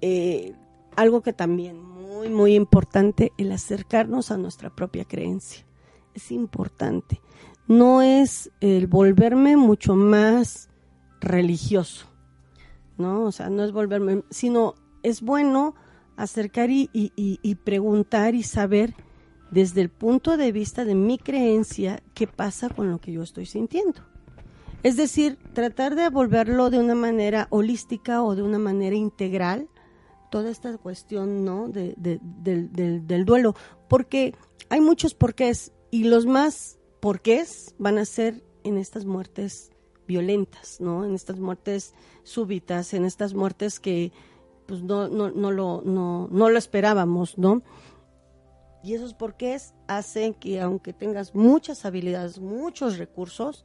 [0.00, 0.54] eh,
[0.96, 5.64] algo que también muy, muy importante, el acercarnos a nuestra propia creencia.
[6.14, 7.20] Es importante.
[7.68, 10.68] No es el volverme mucho más
[11.20, 12.06] religioso,
[12.98, 13.24] ¿no?
[13.24, 15.74] O sea, no es volverme, sino es bueno
[16.16, 18.94] acercar y, y- y- y preguntar y saber
[19.52, 23.46] desde el punto de vista de mi creencia qué pasa con lo que yo estoy
[23.46, 24.00] sintiendo.
[24.82, 29.68] Es decir, tratar de volverlo de una manera holística o de una manera integral,
[30.30, 31.68] toda esta cuestión ¿no?
[31.68, 33.54] de, de- del, del- del duelo,
[33.88, 34.34] porque
[34.70, 39.70] hay muchos porqués y los más porqués van a ser en estas muertes
[40.08, 41.04] violentas, ¿no?
[41.04, 44.12] En estas muertes súbitas, en estas muertes que
[44.66, 47.62] pues no, no, no, lo, no, no lo esperábamos, ¿no?
[48.82, 53.64] Y esos porqués hacen que aunque tengas muchas habilidades, muchos recursos,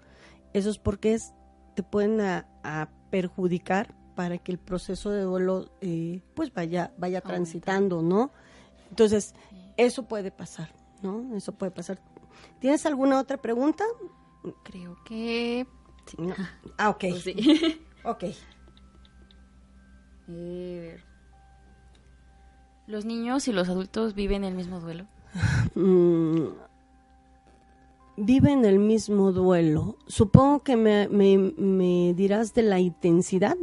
[0.54, 1.34] esos porqués
[1.76, 7.22] te pueden a, a perjudicar para que el proceso de duelo eh, pues vaya, vaya
[7.22, 8.32] transitando, ¿no?
[8.90, 9.36] Entonces,
[9.78, 11.36] eso puede pasar, ¿no?
[11.36, 12.00] Eso puede pasar.
[12.60, 13.84] ¿Tienes alguna otra pregunta?
[14.64, 15.68] Creo que...
[16.08, 16.18] sí.
[16.18, 16.34] No.
[16.78, 17.06] Ah, ok.
[17.10, 17.80] Pues sí.
[18.04, 18.24] Ok.
[20.30, 21.07] Eh, ver.
[22.88, 25.06] ¿Los niños y los adultos viven el mismo duelo?
[25.76, 26.48] Mm,
[28.16, 29.98] viven el mismo duelo.
[30.08, 33.58] Supongo que me, me, me dirás de la intensidad.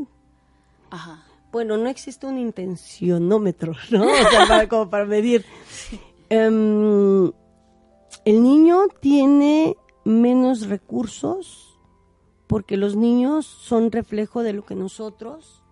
[0.90, 1.24] Ajá.
[1.50, 4.04] Bueno, no existe un intencionómetro, ¿no?
[4.04, 5.44] O sea, para, como para medir.
[6.28, 7.32] Em,
[8.24, 11.78] el niño tiene menos recursos
[12.46, 15.63] porque los niños son reflejo de lo que nosotros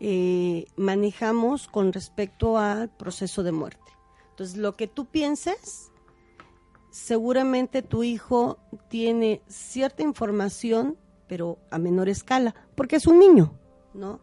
[0.00, 3.80] eh, manejamos con respecto al proceso de muerte.
[4.30, 5.90] Entonces, lo que tú pienses,
[6.90, 8.58] seguramente tu hijo
[8.88, 13.52] tiene cierta información, pero a menor escala, porque es un niño,
[13.94, 14.20] ¿no?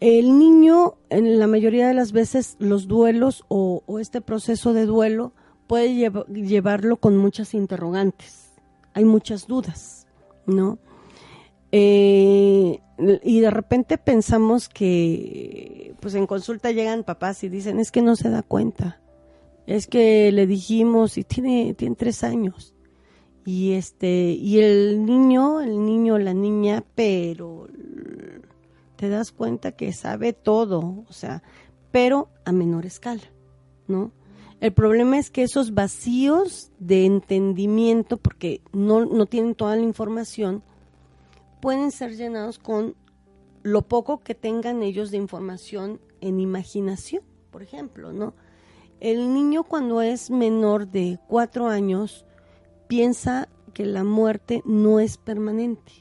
[0.00, 5.32] El niño, en la mayoría de las veces, los duelos o, este proceso de duelo
[5.66, 8.52] puede lleva- llevarlo con muchas interrogantes.
[8.94, 10.06] Hay muchas dudas,
[10.46, 10.78] ¿no?
[11.72, 12.80] Eh,
[13.22, 18.16] y de repente pensamos que, pues en consulta llegan papás y dicen, es que no
[18.16, 19.00] se da cuenta.
[19.66, 22.74] Es que le dijimos y tiene, tiene tres años.
[23.44, 27.68] Y este, y el niño, el niño, la niña, pero
[28.96, 31.42] te das cuenta que sabe todo, o sea,
[31.92, 33.22] pero a menor escala,
[33.86, 34.12] ¿no?
[34.60, 40.64] El problema es que esos vacíos de entendimiento, porque no, no tienen toda la información,
[41.60, 42.94] pueden ser llenados con
[43.62, 48.34] lo poco que tengan ellos de información en imaginación, por ejemplo, ¿no?
[49.00, 52.24] El niño cuando es menor de cuatro años
[52.88, 55.92] piensa que la muerte no es permanente,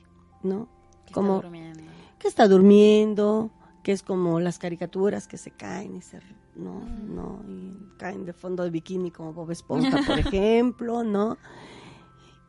[0.41, 0.67] ¿no?
[1.06, 1.84] Que está Como durmiendo.
[2.17, 3.52] que está durmiendo,
[3.84, 6.20] que es como las caricaturas que se caen y se
[6.56, 11.38] no, no, y caen de fondo de bikini como Bob Esponja, por ejemplo, ¿no?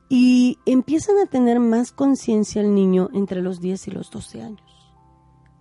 [0.08, 4.92] Y empiezan a tener más conciencia el niño entre los 10 y los 12 años,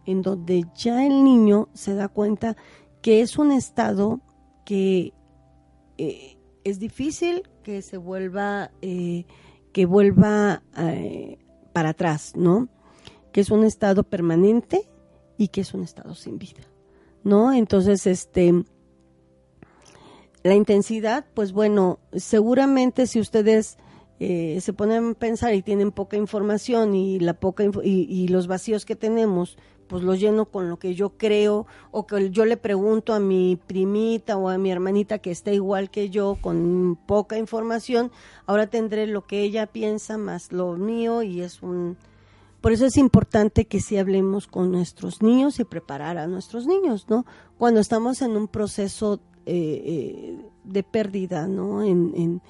[0.06, 2.56] en donde ya el niño se da cuenta
[3.02, 4.22] que es un estado
[4.66, 5.14] que
[5.98, 9.26] eh, es difícil que se vuelva, eh,
[9.74, 11.38] que vuelva eh,
[11.74, 12.70] para atrás, ¿no?
[13.32, 14.90] Que es un estado permanente
[15.38, 16.64] y que es un estado sin vida,
[17.24, 17.54] ¿no?
[17.54, 18.64] Entonces, este,
[20.44, 23.78] la intensidad, pues bueno, seguramente si ustedes
[24.20, 28.84] eh, se ponen a pensar y tienen poca información y la poca y, los vacíos
[28.86, 33.14] que tenemos, pues los lleno con lo que yo creo o que yo le pregunto
[33.14, 38.12] a mi primita o a mi hermanita que está igual que yo con poca información,
[38.48, 41.96] ahora tendré lo que ella piensa más lo mío y es un
[42.60, 47.06] por eso es importante que sí hablemos con nuestros niños y preparar a nuestros niños,
[47.08, 47.24] ¿no?
[47.58, 51.84] Cuando estamos en un proceso eh, eh, de pérdida, ¿no?
[51.84, 52.42] En, en-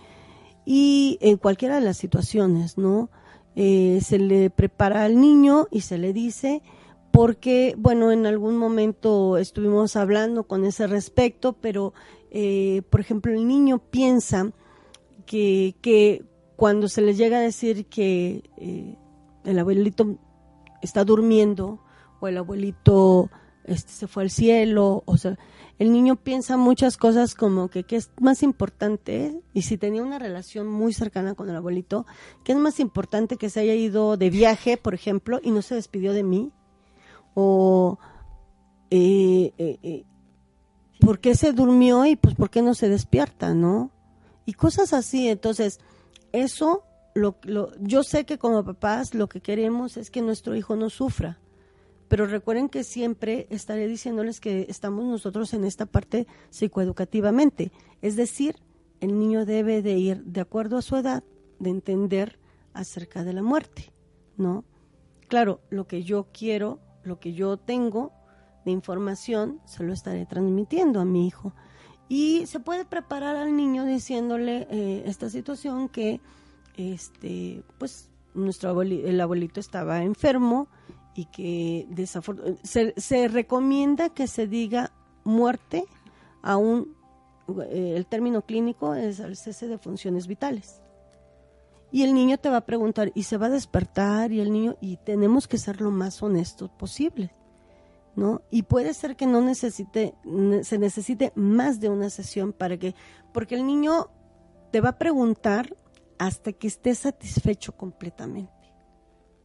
[0.69, 3.09] y en cualquiera de las situaciones, ¿no?
[3.55, 6.61] Eh, se le prepara al niño y se le dice,
[7.09, 11.93] porque, bueno, en algún momento estuvimos hablando con ese respecto, pero,
[12.31, 14.51] eh, por ejemplo, el niño piensa
[15.25, 16.25] que, que
[16.57, 18.97] cuando se le llega a decir que eh,
[19.45, 20.17] el abuelito
[20.81, 21.79] está durmiendo
[22.19, 23.29] o el abuelito
[23.63, 25.39] este, se fue al cielo, o sea,
[25.79, 30.17] el niño piensa muchas cosas como que qué es más importante, y si tenía una
[30.17, 32.05] relación muy cercana con el abuelito,
[32.43, 35.75] qué es más importante que se haya ido de viaje, por ejemplo, y no se
[35.75, 36.51] despidió de mí,
[37.35, 37.99] o
[38.89, 40.03] eh, eh, eh,
[40.99, 43.91] ¿por qué se durmió y pues por qué no se despierta, no?
[44.45, 45.79] Y cosas así, entonces,
[46.31, 50.75] eso, lo, lo, yo sé que como papás lo que queremos es que nuestro hijo
[50.75, 51.37] no sufra,
[52.07, 58.55] pero recuerden que siempre estaré diciéndoles que estamos nosotros en esta parte psicoeducativamente, es decir,
[58.99, 61.23] el niño debe de ir de acuerdo a su edad,
[61.59, 62.39] de entender
[62.73, 63.91] acerca de la muerte,
[64.37, 64.63] ¿no?
[65.27, 68.11] Claro, lo que yo quiero, lo que yo tengo
[68.65, 71.53] de información, se lo estaré transmitiendo a mi hijo.
[72.09, 76.21] Y se puede preparar al niño diciéndole eh, esta situación que,
[76.77, 80.67] este, pues, nuestro el abuelito estaba enfermo
[81.17, 81.87] y que
[82.63, 85.83] se, se recomienda que se diga muerte
[86.43, 86.95] a un
[87.69, 90.81] eh, el término clínico es el cese de funciones vitales.
[91.91, 94.75] Y el niño te va a preguntar y se va a despertar y el niño
[94.79, 97.33] y tenemos que ser lo más honestos posible,
[98.15, 98.41] ¿no?
[98.51, 100.13] Y puede ser que no necesite
[100.61, 102.93] se necesite más de una sesión para que
[103.33, 104.09] porque el niño
[104.71, 105.75] te va a preguntar
[106.19, 108.56] hasta que esté satisfecho completamente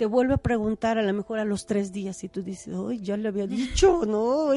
[0.02, 2.98] te vuelve a preguntar a lo mejor a los tres días y tú dices, hoy
[2.98, 4.48] ya le había dicho, ¿no?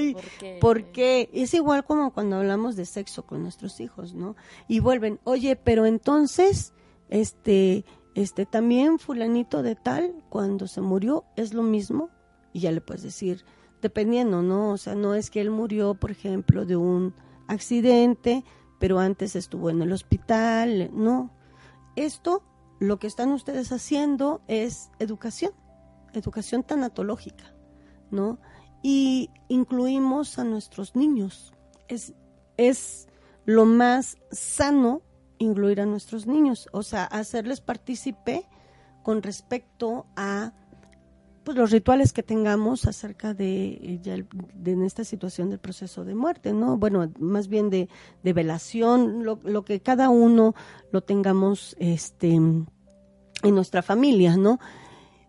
[0.60, 1.30] ¿Por qué?
[1.34, 4.36] Es igual como cuando hablamos de sexo con nuestros hijos, ¿no?
[4.68, 6.74] Y vuelven, oye, pero entonces,
[7.10, 12.10] este, este, también fulanito de tal, cuando se murió, es lo mismo.
[12.52, 13.46] Y ya le puedes decir,
[13.84, 14.72] dependiendo, ¿no?
[14.72, 17.14] O sea, no es que él murió, por ejemplo, de un
[17.48, 18.44] accidente,
[18.80, 21.30] pero antes estuvo en el hospital, no.
[21.96, 22.42] Esto
[22.80, 25.54] lo que están ustedes haciendo es educación,
[26.14, 27.56] educación tanatológica,
[28.12, 28.40] ¿no?
[28.82, 31.54] Y incluimos a nuestros niños.
[31.88, 32.14] Es,
[32.58, 33.08] es
[33.46, 35.02] lo más sano
[35.38, 38.48] incluir a nuestros niños, o sea, hacerles partícipe
[39.04, 40.54] con respecto a
[41.46, 46.52] pues, los rituales que tengamos acerca de, de, en esta situación del proceso de muerte,
[46.52, 46.78] ¿no?
[46.78, 47.88] Bueno, más bien de,
[48.24, 50.56] de velación, lo, lo, que cada uno
[50.92, 52.66] lo tengamos este, en
[53.44, 54.60] nuestra familia, ¿no?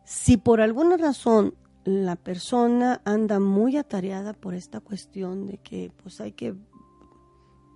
[0.05, 6.21] Si por alguna razón la persona anda muy atareada por esta cuestión de que pues
[6.21, 6.55] hay que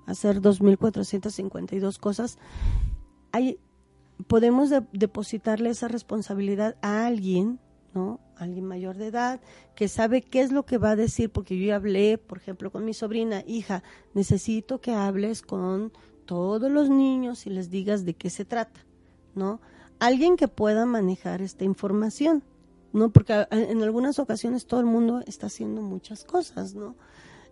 [0.07, 2.39] hacer 2.452 cosas,
[3.33, 3.61] hay,
[4.27, 7.61] podemos depositarle esa responsabilidad a alguien,
[7.95, 8.19] ¿no?
[8.41, 9.41] Alguien mayor de edad
[9.75, 12.85] que sabe qué es lo que va a decir, porque yo hablé, por ejemplo, con
[12.85, 13.83] mi sobrina, hija,
[14.15, 15.93] necesito que hables con
[16.27, 18.81] todos los niños y les digas de qué se trata,
[19.35, 19.61] ¿no?
[20.01, 22.43] alguien que pueda manejar esta información,
[22.93, 23.11] ¿no?
[23.11, 26.97] Porque en algunas ocasiones todo el mundo está haciendo muchas cosas, ¿no?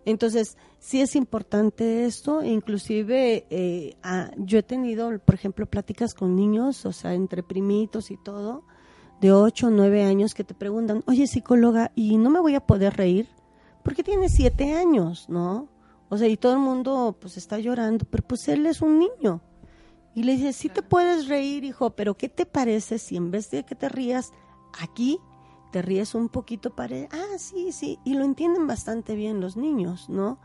[0.05, 3.95] Entonces, sí es importante esto, inclusive eh,
[4.37, 8.63] yo he tenido, por ejemplo, pláticas con niños, o sea, entre primitos y todo,
[9.21, 12.65] de 8 o 9 años que te preguntan, oye psicóloga, ¿y no me voy a
[12.65, 13.27] poder reír?
[13.83, 15.67] Porque tiene 7 años, ¿no?
[16.09, 19.41] O sea, y todo el mundo pues está llorando, pero pues él es un niño.
[20.15, 23.51] Y le dice, sí te puedes reír, hijo, pero ¿qué te parece si en vez
[23.51, 24.31] de que te rías
[24.79, 25.19] aquí,
[25.71, 26.95] te ríes un poquito para...
[27.11, 30.39] Ah, sí, sí, y lo entienden bastante bien los niños, ¿no?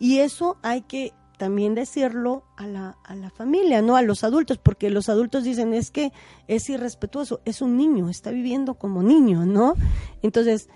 [0.00, 4.58] Y eso hay que también decirlo a la, a la familia, no a los adultos,
[4.58, 6.12] porque los adultos dicen es que
[6.48, 9.74] es irrespetuoso, es un niño, está viviendo como niño, ¿no?
[10.22, 10.68] Entonces,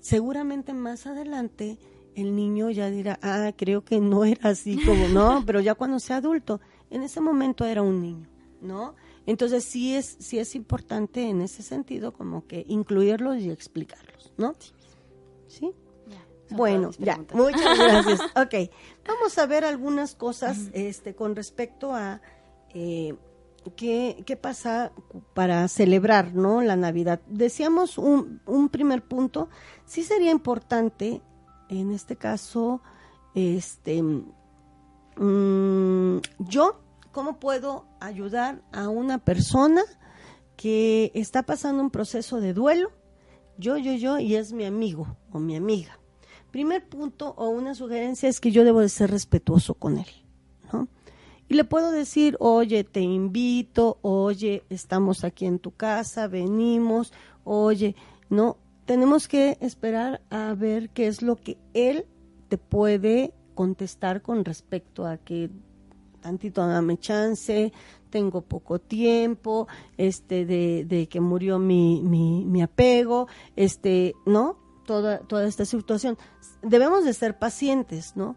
[0.00, 1.78] seguramente más adelante
[2.14, 6.00] el niño ya dirá, ah, creo que no era así como, no, pero ya cuando
[6.00, 8.28] sea adulto, en ese momento era un niño,
[8.60, 8.96] ¿no?
[9.26, 14.54] Entonces sí es, sí es importante en ese sentido como que incluirlos y explicarlos, ¿no?
[15.46, 15.72] ¿Sí?
[16.50, 18.20] Bueno, ya, muchas gracias.
[18.36, 18.70] ok,
[19.06, 22.20] vamos a ver algunas cosas este, con respecto a
[22.74, 23.14] eh,
[23.76, 24.92] qué, qué, pasa
[25.34, 26.62] para celebrar ¿no?
[26.62, 27.20] la Navidad.
[27.26, 29.48] Decíamos un, un primer punto,
[29.86, 31.22] sí sería importante,
[31.68, 32.80] en este caso,
[33.34, 34.02] este
[35.18, 36.80] Mm, yo,
[37.10, 39.82] ¿cómo puedo ayudar a una persona
[40.56, 42.92] que está pasando un proceso de duelo?
[43.56, 45.98] Yo, yo, yo, y es mi amigo o mi amiga.
[46.50, 50.06] Primer punto o una sugerencia es que yo debo de ser respetuoso con él,
[50.72, 50.88] ¿no?
[51.48, 57.12] Y le puedo decir, oye, te invito, oye, estamos aquí en tu casa, venimos,
[57.44, 57.96] oye,
[58.28, 62.06] no, tenemos que esperar a ver qué es lo que él
[62.48, 65.50] te puede contestar con respecto a que
[66.20, 67.72] tantito dame chance,
[68.10, 74.56] tengo poco tiempo, este, de, de que murió mi, mi, mi, apego, este, ¿no?
[74.88, 76.16] Toda, toda esta situación.
[76.62, 78.36] Debemos de ser pacientes, ¿no?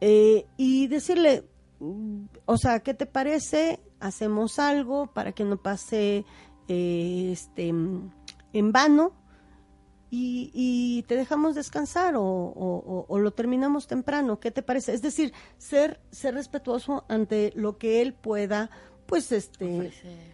[0.00, 1.44] Eh, y decirle,
[2.46, 3.78] o sea, ¿qué te parece?
[4.00, 6.24] Hacemos algo para que no pase
[6.68, 9.12] eh, este, en vano,
[10.10, 14.94] y, te dejamos descansar o, lo terminamos temprano, ¿qué te parece?
[14.94, 18.70] Es decir, ser, ser respetuoso ante lo que él pueda,
[19.04, 19.92] pues este,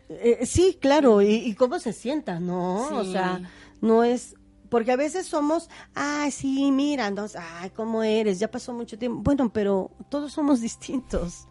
[0.09, 2.87] eh, sí, claro, y, cómo se sienta, ¿no?
[2.97, 3.41] O sea,
[3.81, 4.37] no es,
[4.73, 8.39] porque a veces somos, ay, sí, mira, entonces, ay, ¿cómo eres?
[8.39, 9.21] Ya pasó mucho tiempo.
[9.23, 11.47] Bueno, pero todos somos distintos,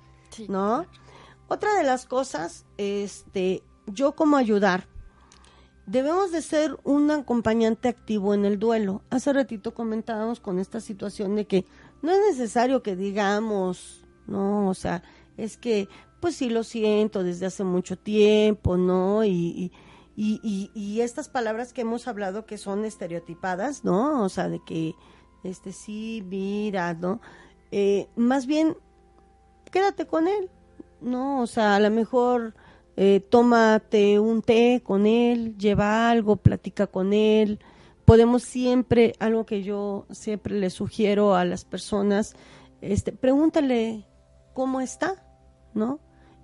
[0.48, 0.88] ¿no?
[1.48, 4.88] Otra de las cosas, este, yo como ayudar,
[5.86, 9.04] debemos de ser un acompañante activo en el duelo.
[9.12, 11.66] Hace ratito comentábamos con esta situación de que
[12.02, 15.04] no es necesario que digamos, no, o sea,
[15.38, 15.88] es que
[16.22, 19.24] pues sí lo siento desde hace mucho tiempo, ¿no?
[19.24, 19.72] Y, y,
[20.16, 24.24] y, estas palabras que hemos hablado que son estereotipadas, ¿no?
[24.24, 24.94] O sea, de que,
[25.44, 27.22] este, sí, mira, ¿no?
[27.72, 28.76] Eh, más bien,
[29.72, 30.50] quédate con él,
[31.00, 31.42] ¿no?
[31.42, 32.54] O sea, a lo mejor
[32.98, 37.60] eh, tómate un té con él, lleva algo, platica con él.
[38.06, 42.36] Podemos siempre, algo que yo siempre le sugiero a las personas,
[42.82, 44.06] este, pregúntale
[44.54, 45.24] cómo está,
[45.74, 46.00] ¿no?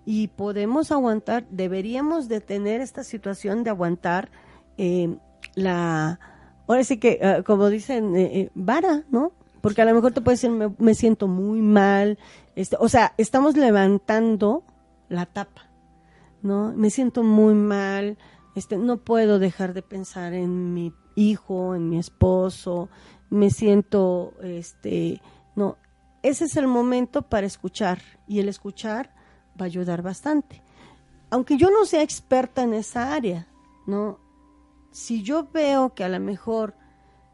[0.09, 4.29] Y podemos aguantar, deberíamos de tener esta situación de aguantar
[4.77, 5.17] eh,
[5.53, 6.17] la,
[6.65, 9.33] ahora sí que, ah, como dicen, eh, vara, ¿no?
[9.59, 12.17] Porque a lo mejor te puede decir, me, me siento muy mal,
[12.55, 14.63] este, o sea, estamos levantando
[15.09, 15.69] la tapa,
[16.41, 16.71] ¿no?
[16.71, 18.17] Me siento muy mal,
[18.55, 22.87] este, no puedo dejar de pensar en mi hijo, en mi esposo,
[23.29, 25.21] me siento, este,
[25.53, 25.75] no,
[26.23, 29.16] ese es el momento para escuchar y el escuchar
[29.59, 30.61] va a ayudar bastante.
[31.29, 33.47] Aunque yo no sea experta en esa área,
[33.85, 34.19] ¿no?
[34.91, 36.75] Si yo veo que a lo mejor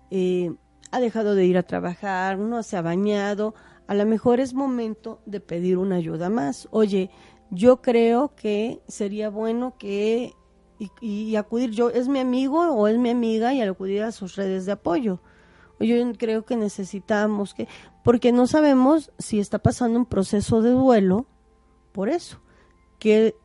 [0.09, 0.53] eh,
[0.91, 3.53] ha dejado de ir a trabajar, no se ha bañado,
[3.87, 6.67] a lo mejor es momento de pedir una ayuda más.
[6.71, 7.11] Oye,
[7.51, 10.33] yo creo que sería bueno que
[11.01, 14.65] y, acudir yo es mi amigo o es mi amiga y acudir a sus redes
[14.65, 15.19] de apoyo
[15.79, 17.67] yo creo que necesitamos que
[18.03, 21.25] porque no sabemos si está pasando un proceso de duelo
[21.93, 22.41] por eso
[22.99, 23.35] que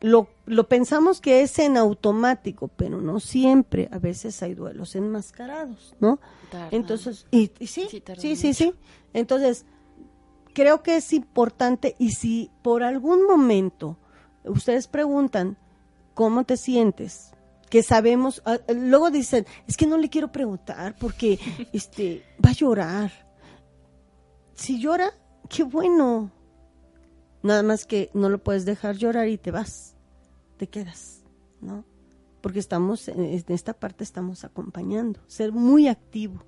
[0.00, 5.96] lo, lo pensamos que es en automático pero no siempre a veces hay duelos enmascarados
[5.98, 6.20] no
[6.70, 7.88] entonces y, sí
[8.18, 8.74] sí sí sí.
[9.12, 9.64] Entonces
[10.54, 13.98] creo que es importante y si por algún momento
[14.44, 15.56] ustedes preguntan
[16.14, 17.32] cómo te sientes,
[17.68, 21.38] que sabemos, ah, luego dicen, es que no le quiero preguntar porque
[21.72, 23.12] este va a llorar.
[24.54, 25.12] Si llora,
[25.48, 26.30] qué bueno.
[27.44, 29.94] Nada más que no lo puedes dejar llorar y te vas,
[30.56, 31.22] te quedas,
[31.60, 31.84] ¿no?
[32.40, 36.42] Porque estamos en esta parte estamos acompañando, ser muy activo,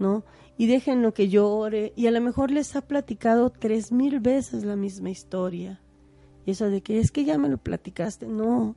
[0.00, 0.24] ¿no?
[0.56, 4.76] y déjenlo que llore y a lo mejor les ha platicado tres mil veces la
[4.76, 5.80] misma historia.
[6.44, 8.76] Y eso de que es que ya me lo platicaste, no,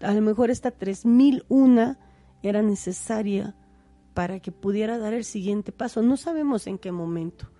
[0.00, 1.98] a lo mejor esta tres mil una
[2.42, 3.56] era necesaria
[4.14, 6.02] para que pudiera dar el siguiente paso.
[6.02, 7.50] No sabemos en qué momento.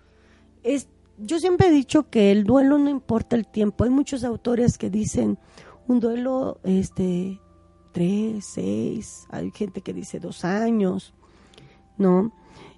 [1.21, 3.83] Yo siempre he dicho que el duelo no importa el tiempo.
[3.83, 5.37] Hay muchos autores que dicen
[5.87, 7.39] un duelo, este,
[7.91, 11.13] tres, seis, hay gente que dice dos años,
[11.97, 12.31] ¿no?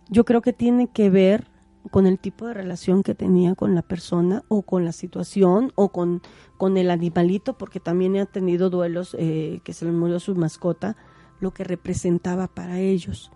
[0.09, 1.47] yo creo que tiene que ver
[1.91, 5.89] con el tipo de relación que tenía con la persona o con la situación o
[5.89, 6.21] con,
[6.57, 10.95] con el animalito, porque también ha tenido duelos eh, que se le murió su mascota,
[11.39, 13.31] lo que representaba para ellos.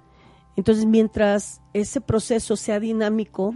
[0.55, 3.55] Entonces, mientras ese proceso sea dinámico,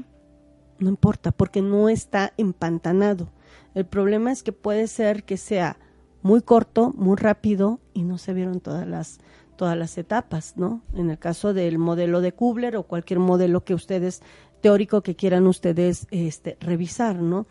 [0.82, 3.30] no importa, porque no está empantanado.
[3.74, 5.78] El problema es que puede ser que sea
[6.22, 9.20] muy corto, muy rápido y no se vieron todas las
[9.62, 10.82] todas las etapas, ¿no?
[10.96, 14.24] En el caso del modelo de Kubler o cualquier modelo que ustedes,
[14.60, 17.46] teórico que quieran ustedes este, revisar, ¿no?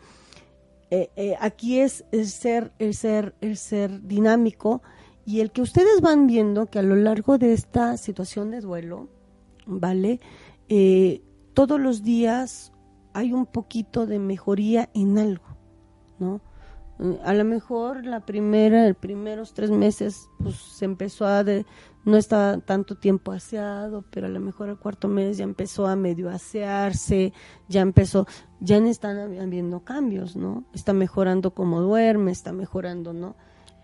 [0.89, 4.81] Eh, eh, aquí es el ser, el ser, el ser dinámico
[5.25, 9.07] y el que ustedes van viendo que a lo largo de esta situación de duelo,
[9.65, 10.19] ¿vale?
[10.67, 11.21] Eh,
[11.53, 12.70] todos los días
[13.13, 15.57] hay un poquito de mejoría en algo,
[16.19, 16.41] ¿no?
[17.23, 21.65] a lo mejor la primera, el primeros tres meses, pues se empezó a, de,
[22.05, 25.95] no está tanto tiempo aseado, pero a lo mejor el cuarto mes ya empezó a
[25.95, 27.33] medio asearse,
[27.67, 28.27] ya empezó,
[28.59, 30.65] ya están habiendo cambios, ¿no?
[30.73, 33.35] Está mejorando cómo duerme, está mejorando, ¿no?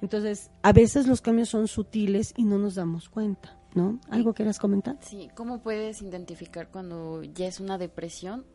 [0.02, 4.00] Entonces, a veces los cambios son sutiles y no nos damos cuenta, ¿no?
[4.12, 4.98] ¿Algo quieras comentar?
[5.02, 8.46] Sí, ¿cómo puedes identificar cuando ya es una depresión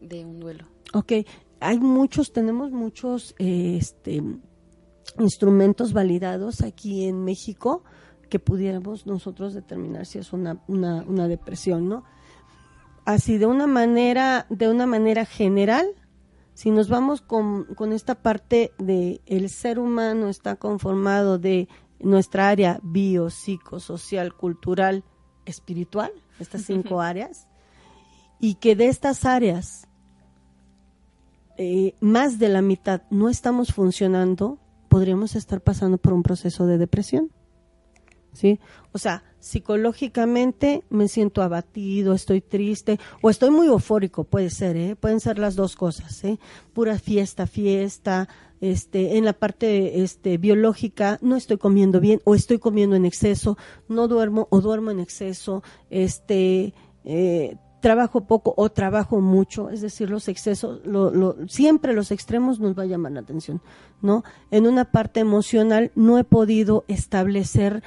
[0.00, 0.64] de un duelo?
[0.92, 1.12] Ok,
[1.60, 4.22] hay muchos, tenemos muchos este,
[5.18, 7.84] instrumentos validados aquí en México
[8.28, 12.04] que pudiéramos nosotros determinar si es una, una, una depresión, ¿no?
[13.04, 15.86] Así, de una manera, de una manera general,
[16.54, 22.48] si nos vamos con, con esta parte de el ser humano está conformado de nuestra
[22.48, 25.04] área bio, social, cultural,
[25.44, 27.48] espiritual, estas cinco áreas,
[28.38, 29.88] y que de estas áreas
[31.62, 34.58] eh, más de la mitad no estamos funcionando,
[34.88, 37.30] podríamos estar pasando por un proceso de depresión.
[38.32, 38.58] ¿Sí?
[38.92, 44.96] O sea, psicológicamente me siento abatido, estoy triste o estoy muy eufórico, puede ser, ¿eh?
[44.96, 46.38] pueden ser las dos cosas, ¿eh?
[46.72, 48.26] pura fiesta, fiesta,
[48.62, 53.58] este, en la parte este, biológica no estoy comiendo bien o estoy comiendo en exceso,
[53.86, 56.72] no duermo o duermo en exceso, este,
[57.04, 62.78] eh, trabajo poco o trabajo mucho, es decir, los excesos, lo, siempre los extremos nos
[62.78, 63.60] va a llamar la atención,
[64.02, 64.22] ¿no?
[64.50, 67.82] En una parte emocional no he podido establecer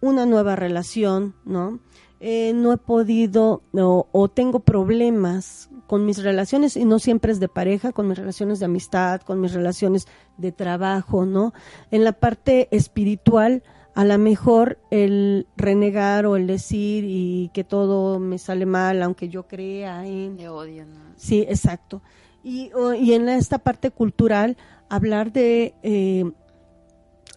[0.00, 1.78] una nueva relación, ¿no?
[2.20, 7.48] Eh, no he podido o, tengo problemas con mis relaciones y no siempre es de
[7.48, 10.06] pareja, con mis relaciones de amistad, con mis relaciones
[10.38, 11.52] de trabajo, ¿no?
[11.90, 13.62] En la parte espiritual,
[13.94, 19.28] a lo mejor el renegar o el decir y que todo me sale mal, aunque
[19.28, 20.36] yo crea en...
[20.36, 21.00] De odio, ¿no?
[21.16, 22.02] Sí, exacto.
[22.42, 24.56] Y, y en esta parte cultural,
[24.88, 26.24] hablar de eh,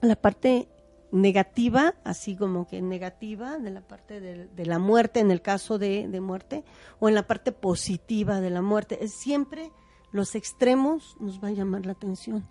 [0.01, 0.67] la parte
[1.11, 6.07] negativa, así como que negativa de la parte de, la muerte, en el caso de,
[6.07, 6.63] de, muerte,
[6.99, 9.03] o en la parte positiva de la muerte.
[9.03, 9.71] Es siempre
[10.11, 12.47] los extremos nos va a llamar la atención.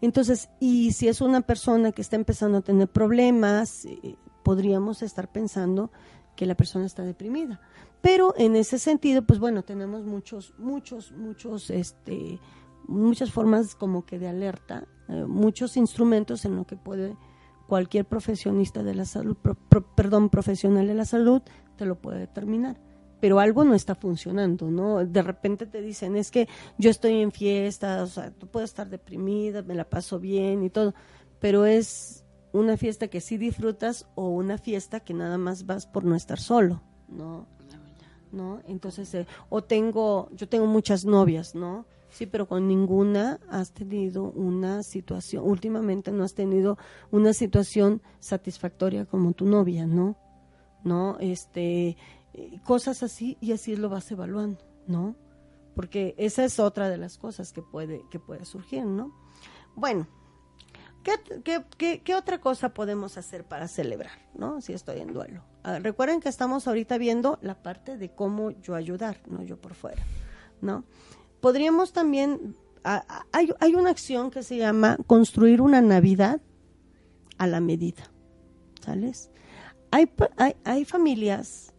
[0.00, 5.30] Entonces, y si es una persona que está empezando a tener problemas, eh, podríamos estar
[5.30, 5.90] pensando
[6.36, 7.60] que la persona está deprimida.
[8.00, 12.38] Pero en ese sentido, pues bueno, tenemos muchos, muchos, muchos, este,
[12.86, 17.16] muchas formas como que de alerta, eh, muchos instrumentos en lo que puede
[17.68, 19.36] cualquier profesionista de la salud,
[19.94, 21.42] perdón, profesional de la salud,
[21.76, 22.89] te lo puede determinar
[23.20, 25.04] pero algo no está funcionando, ¿no?
[25.04, 26.48] De repente te dicen, es que
[26.78, 30.70] yo estoy en fiesta, o sea, tú puedes estar deprimida, me la paso bien y
[30.70, 30.94] todo,
[31.38, 36.04] pero es una fiesta que sí disfrutas o una fiesta que nada más vas por
[36.04, 37.46] no estar solo, ¿no?
[38.32, 38.60] ¿No?
[38.66, 41.84] Entonces, eh, o tengo, yo tengo muchas novias, ¿no?
[42.10, 46.76] Sí, pero con ninguna has tenido una situación, últimamente no has tenido
[47.10, 50.16] una situación satisfactoria como tu novia, ¿no?
[50.82, 51.18] ¿No?
[51.20, 51.96] Este,
[52.64, 55.16] cosas así y así lo vas evaluando, ¿no?
[55.74, 59.12] Porque esa es otra de las cosas que puede, que puede surgir, ¿no?
[59.74, 60.06] Bueno,
[61.02, 64.60] ¿qué, otra cosa podemos hacer para celebrar, ¿no?
[64.60, 65.42] Si estoy en duelo.
[65.80, 70.02] Recuerden que estamos ahorita viendo la parte de cómo yo ayudar, no yo por fuera,
[70.60, 70.84] ¿no?
[71.40, 76.40] Podríamos también, hay, hay una acción que se llama construir una Navidad
[77.38, 78.10] a la medida,
[78.84, 79.30] ¿sales?
[79.90, 81.69] Hay, hay, hay familias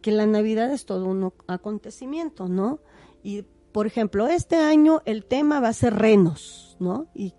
[0.00, 2.80] que la Navidad es todo un acontecimiento, ¿no?
[3.22, 3.42] Y,
[3.72, 7.08] por ejemplo, este año el tema va a ser renos, ¿no?
[7.14, 7.34] Y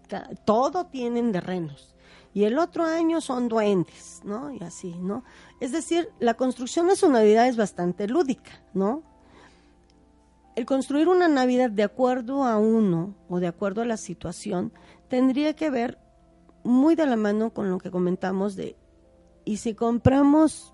[0.45, 1.95] todo tienen de renos.
[2.33, 4.51] Y el otro año son duendes, ¿no?
[4.51, 5.23] Y así, ¿no?
[5.59, 9.03] Es decir, la construcción de su Navidad es bastante lúdica, ¿no?
[10.55, 14.73] El construir una Navidad de acuerdo a uno o de acuerdo a la situación
[15.07, 15.97] tendría que ver
[16.63, 18.75] muy de la mano con lo que comentamos de,
[19.45, 20.73] y si compramos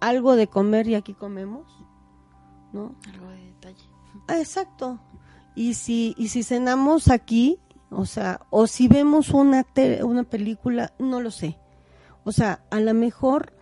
[0.00, 1.66] algo de comer y aquí comemos,
[2.72, 2.96] ¿no?
[3.12, 3.84] Algo de detalle.
[4.28, 5.00] Ah, exacto.
[5.54, 7.58] Y si, y si cenamos aquí,
[7.90, 9.66] o sea, o si vemos una,
[10.02, 11.58] una película, no lo sé.
[12.24, 13.52] O sea, a lo mejor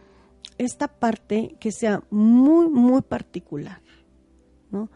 [0.58, 3.80] esta parte que sea muy, muy particular,
[4.70, 4.90] ¿no?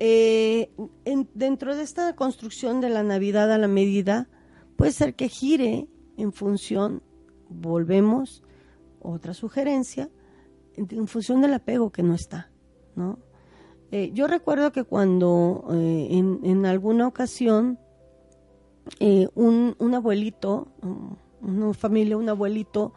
[0.00, 0.70] Eh,
[1.34, 4.28] dentro de esta construcción de la Navidad a la medida,
[4.76, 7.02] puede ser que gire en función,
[7.48, 8.44] volvemos,
[9.00, 10.08] otra sugerencia,
[10.78, 12.50] en función del apego que no está,
[12.94, 13.18] ¿no?
[13.90, 17.78] Eh, yo recuerdo que cuando eh, en, alguna ocasión
[19.00, 20.68] eh, un, abuelito,
[21.40, 22.92] una familia, un abuelito,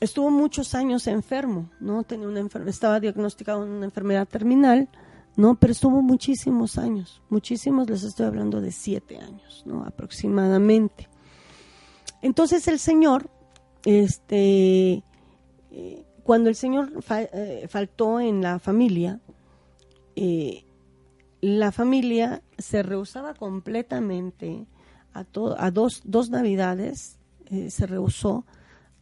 [0.00, 2.04] estuvo muchos años enfermo, ¿no?
[2.04, 4.88] Tenía una estaba diagnosticado en una enfermedad terminal,
[5.36, 5.56] ¿no?
[5.58, 9.84] Pero estuvo muchísimos años, muchísimos, les estoy hablando de siete años, ¿no?
[9.84, 11.08] Aproximadamente.
[12.22, 13.28] Entonces el señor,
[13.84, 15.02] este,
[16.24, 19.20] cuando el Señor eh, faltó en la familia,
[20.16, 20.64] eh,
[21.42, 24.66] la familia se rehusaba completamente
[25.12, 27.18] a, dos navidades,
[27.50, 28.46] eh, se rehusó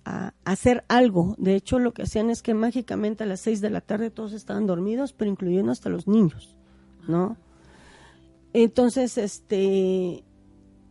[0.05, 1.37] a, hacer algo.
[1.39, 4.33] De hecho, lo que hacían es que mágicamente a las seis de la tarde todos
[4.33, 6.57] estaban dormidos, pero incluyendo hasta los niños,
[7.07, 7.37] ¿no?
[8.53, 10.25] Entonces, este,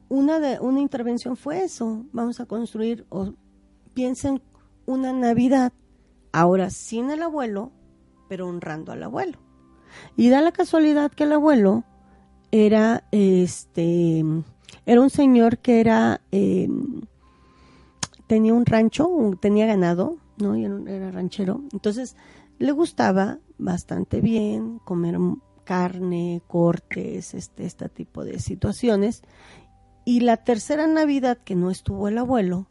[0.07, 2.05] una, de, una intervención fue eso.
[2.13, 3.33] Vamos a construir, o
[3.93, 4.41] piensen,
[4.85, 5.73] una Navidad
[6.31, 7.71] ahora sin el abuelo,
[8.29, 9.39] pero honrando al abuelo.
[10.15, 11.83] Y da la casualidad que el abuelo
[12.51, 14.23] era este
[14.85, 17.01] era un señor que era em,
[18.27, 19.09] tenía un rancho,
[19.41, 20.57] tenía ganado, ¿no?
[20.57, 21.61] Y era ranchero.
[21.73, 22.15] Entonces
[22.59, 25.17] le gustaba bastante bien, comer
[25.63, 29.23] carne, cortes, este, este tipo de situaciones.
[30.05, 32.67] Y la tercera Navidad que no estuvo el abuelo,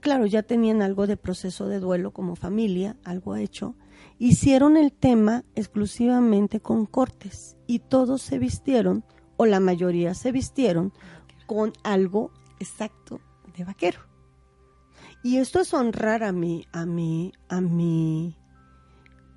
[0.00, 3.74] claro, ya tenían algo de proceso de duelo como familia, algo hecho,
[4.18, 9.04] hicieron el tema exclusivamente con cortes y todos se vistieron,
[9.36, 10.92] o la mayoría se vistieron,
[11.46, 12.30] con algo
[12.60, 13.20] exacto
[13.56, 14.00] de vaquero.
[15.22, 18.36] Y esto es honrar a mi, a mi, a mi,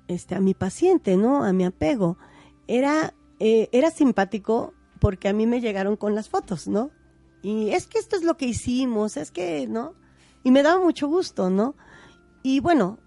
[0.08, 1.44] este, a mi paciente, ¿no?
[1.44, 2.16] A mi apego.
[2.68, 6.90] Era, eh, era simpático porque a mí me llegaron con las fotos, ¿no?
[7.42, 9.94] Y es que esto es lo que hicimos, es que, ¿no?
[10.44, 11.76] Y me daba mucho gusto, ¿no?
[12.42, 12.98] Y bueno,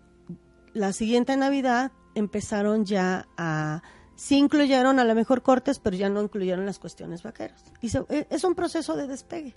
[0.74, 3.82] la siguiente Navidad empezaron ya a
[4.16, 7.64] sí incluyeron a lo mejor cortes, pero ya no incluyeron las cuestiones vaqueras.
[7.82, 9.56] Y e, es un proceso de despegue,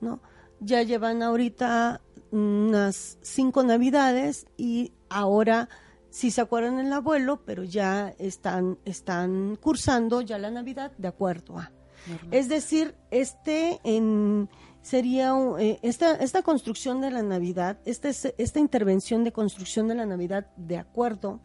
[0.00, 0.20] ¿no?
[0.60, 2.00] Ya llevan ahorita
[2.30, 5.68] unas cinco navidades y ahora
[6.10, 11.58] sí se acuerdan el abuelo, pero ya están, están cursando ya la Navidad de acuerdo
[11.58, 11.72] a.
[12.30, 14.48] Es decir, este en
[14.86, 20.06] sería eh, esta, esta construcción de la Navidad, esta, esta intervención de construcción de la
[20.06, 21.40] Navidad de acuerdo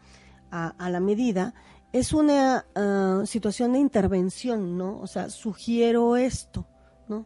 [0.51, 1.55] a, la medida,
[1.91, 4.99] es una ah, situación de intervención, ¿no?
[4.99, 6.67] O sea, sugiero esto,
[7.07, 7.25] ¿no?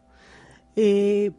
[0.77, 1.31] Eh,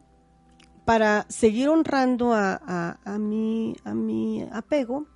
[0.85, 5.07] para seguir honrando a, a, mi, a mi apego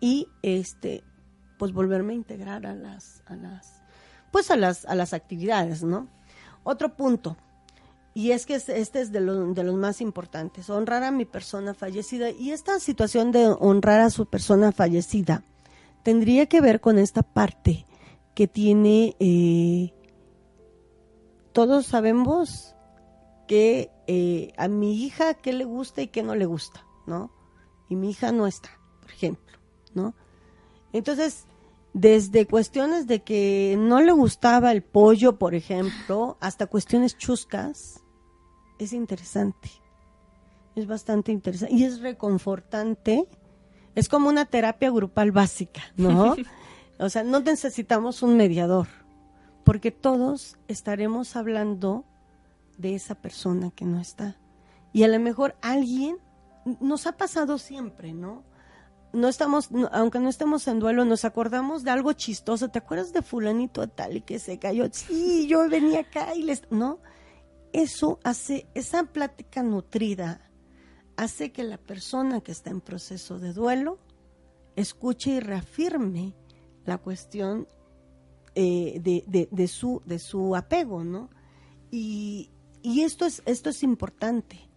[0.00, 1.02] y este
[1.56, 3.82] pues volverme a integrar a las a las
[4.30, 6.08] pues a las a las actividades no
[6.62, 7.36] otro punto
[8.14, 12.30] y es que este es de, de los más importantes, honrar a mi persona fallecida.
[12.30, 15.42] Y esta situación de honrar a su persona fallecida
[16.04, 17.84] tendría que ver con esta parte
[18.34, 19.92] que tiene, eh,
[21.52, 22.76] todos sabemos
[23.48, 27.32] que eh, a mi hija qué le gusta y qué no le gusta, ¿no?
[27.88, 29.58] Y mi hija no está, por ejemplo,
[29.92, 30.14] ¿no?
[30.92, 31.46] Entonces,
[31.92, 38.03] desde cuestiones de que no le gustaba el pollo, por ejemplo, hasta cuestiones chuscas,
[38.78, 39.70] es interesante.
[40.74, 43.28] Es bastante interesante y es reconfortante.
[43.94, 46.34] Es como una terapia grupal básica, ¿no?
[46.98, 48.88] o sea, no necesitamos un mediador,
[49.62, 52.04] porque todos estaremos hablando
[52.76, 54.36] de esa persona que no está.
[54.92, 56.16] Y a lo mejor alguien
[56.80, 58.42] nos ha pasado siempre, ¿no?
[59.12, 62.68] No estamos, aunque no estemos en duelo, nos acordamos de algo chistoso.
[62.68, 64.88] ¿Te acuerdas de fulanito tal y que se cayó?
[64.90, 66.98] Sí, yo venía acá y les, ¿no?
[67.74, 70.40] Eso hace, esa plática nutrida,
[71.16, 73.98] hace que la persona que está en proceso de duelo
[74.76, 76.34] escuche y reafirme
[76.86, 77.66] la cuestión
[78.54, 79.00] eh,
[79.50, 81.30] de, su, de su apego, ¿no?
[81.90, 82.50] Y,
[82.84, 84.68] esto, es, esto es importante,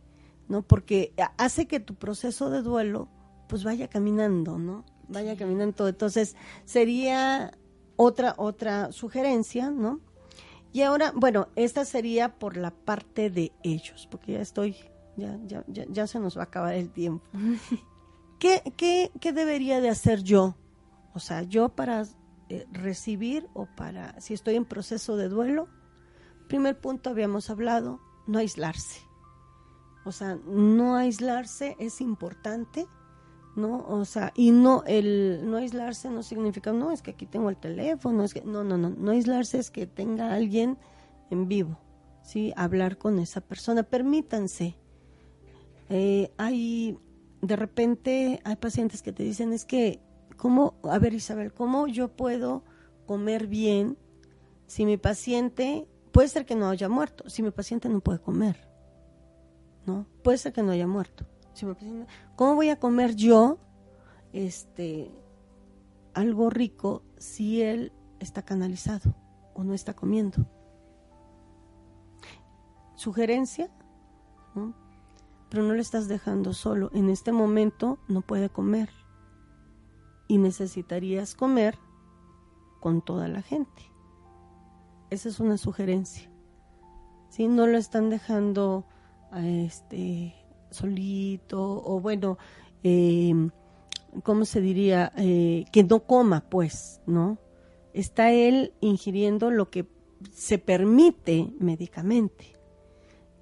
[0.48, 0.64] ¿no?
[0.64, 3.10] Porque hace que tu proceso de duelo
[3.48, 4.86] pues vaya caminando, ¿no?
[5.08, 5.88] Vaya caminando.
[5.88, 6.36] Entonces,
[6.66, 7.52] sería
[7.96, 10.02] otra, otra sugerencia, ¿no?
[10.78, 14.76] Y ahora, bueno, esta sería por la parte de ellos, porque ya estoy,
[15.16, 17.26] ya, ya, ya, se nos va a acabar el tiempo.
[18.40, 20.56] ¿Qué, qué, qué debería de hacer yo?
[21.16, 22.06] O sea, yo para
[22.50, 25.68] eh, recibir o para, si estoy en proceso de duelo,
[26.48, 29.02] primer punto habíamos hablado, no aislarse.
[30.06, 32.86] O sea, no aislarse es importante
[33.58, 33.84] ¿no?
[33.88, 37.58] O sea, y no, el no aislarse no significa, no, es que aquí tengo el
[37.58, 40.78] teléfono, es que, no, no, no, no aislarse es que tenga alguien
[41.32, 41.80] en vivo,
[42.22, 42.54] ¿sí?
[42.56, 44.78] Hablar con esa persona, permítanse.
[45.90, 47.00] Eh, hay,
[47.42, 50.02] de repente, hay pacientes que te dicen, es que,
[50.38, 52.64] ¿cómo, a ver Isabel, cómo yo puedo
[53.08, 53.98] comer bien
[54.68, 58.70] si mi paciente, puede ser que no haya muerto, si mi paciente no puede comer,
[59.88, 60.06] ¿no?
[60.24, 61.26] Puede ser que no haya muerto
[62.36, 63.58] ¿Cómo voy a comer yo
[64.34, 65.12] este
[66.14, 69.16] algo rico si él está canalizado
[69.54, 70.46] o no está comiendo?
[72.96, 73.70] Sugerencia,
[75.50, 76.92] pero no le estás dejando solo.
[76.94, 78.90] En este momento no puede comer
[80.28, 81.78] y necesitarías comer
[82.80, 83.84] con toda la gente.
[85.10, 86.30] Esa es una sugerencia.
[87.30, 88.86] Si no lo están dejando
[89.32, 90.36] a este
[90.70, 92.38] solito o bueno,
[92.84, 93.34] eh,
[94.24, 95.12] ¿cómo se diría?
[95.18, 97.38] Eh, que no coma, pues, ¿no?
[97.94, 99.88] Está él ingiriendo lo que
[100.34, 102.54] se permite médicamente.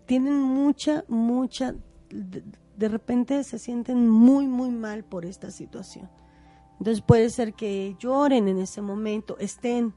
[0.05, 1.75] Tienen mucha, mucha,
[2.09, 6.09] de, repente se sienten muy, muy mal por esta situación.
[6.79, 9.93] Entonces puede ser que lloren en ese momento, estén,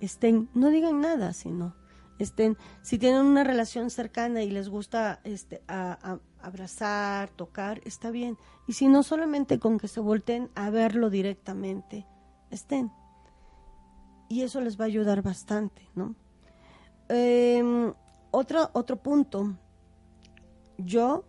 [0.00, 1.76] estén, no digan nada, sino
[2.18, 8.38] estén, si tienen una relación cercana y les gusta este, a, abrazar, tocar, está bien.
[8.66, 12.06] Y si no, solamente con que se volteen a verlo directamente,
[12.50, 12.92] estén.
[14.28, 16.14] Y eso les va a ayudar bastante, ¿no?
[17.08, 17.92] Em,
[18.30, 19.56] otro, otro punto.
[20.78, 21.24] Yo,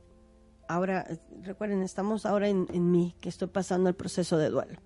[0.68, 1.08] ahora,
[1.42, 4.80] recuerden, estamos ahora en, en mí, que estoy pasando el proceso de duelo.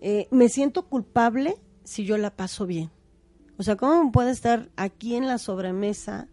[0.00, 2.90] Eh, me siento culpable si yo la paso bien.
[3.58, 6.28] O sea, ¿cómo puede estar aquí en la sobremesa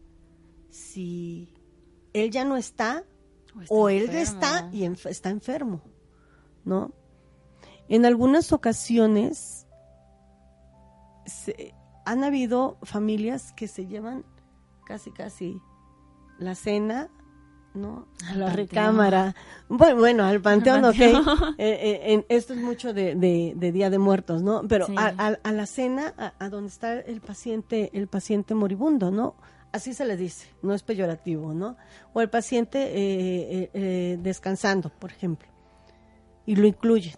[0.69, 1.53] si
[2.19, 3.03] él ya no está
[3.67, 5.81] o, él está y está enfermo?
[6.63, 6.93] ¿No?
[7.87, 9.65] En algunas ocasiones
[12.05, 14.25] han habido familias que se llevan
[14.85, 15.59] casi casi
[16.39, 17.09] la cena
[17.73, 18.07] ¿no?
[18.27, 19.35] A la recámara.
[19.67, 20.95] Bueno, bueno, al panteón, ok.
[21.57, 23.15] Eh, eh, esto es mucho de,
[23.55, 24.63] Día de Muertos, ¿no?
[24.67, 29.35] Pero a, la cena, a, donde está el paciente, el paciente moribundo, ¿no?
[29.71, 31.77] Así se le dice, no es peyorativo, ¿no?
[32.13, 35.47] O el paciente eh, descansando, por ejemplo.
[36.45, 37.13] Y lo incluye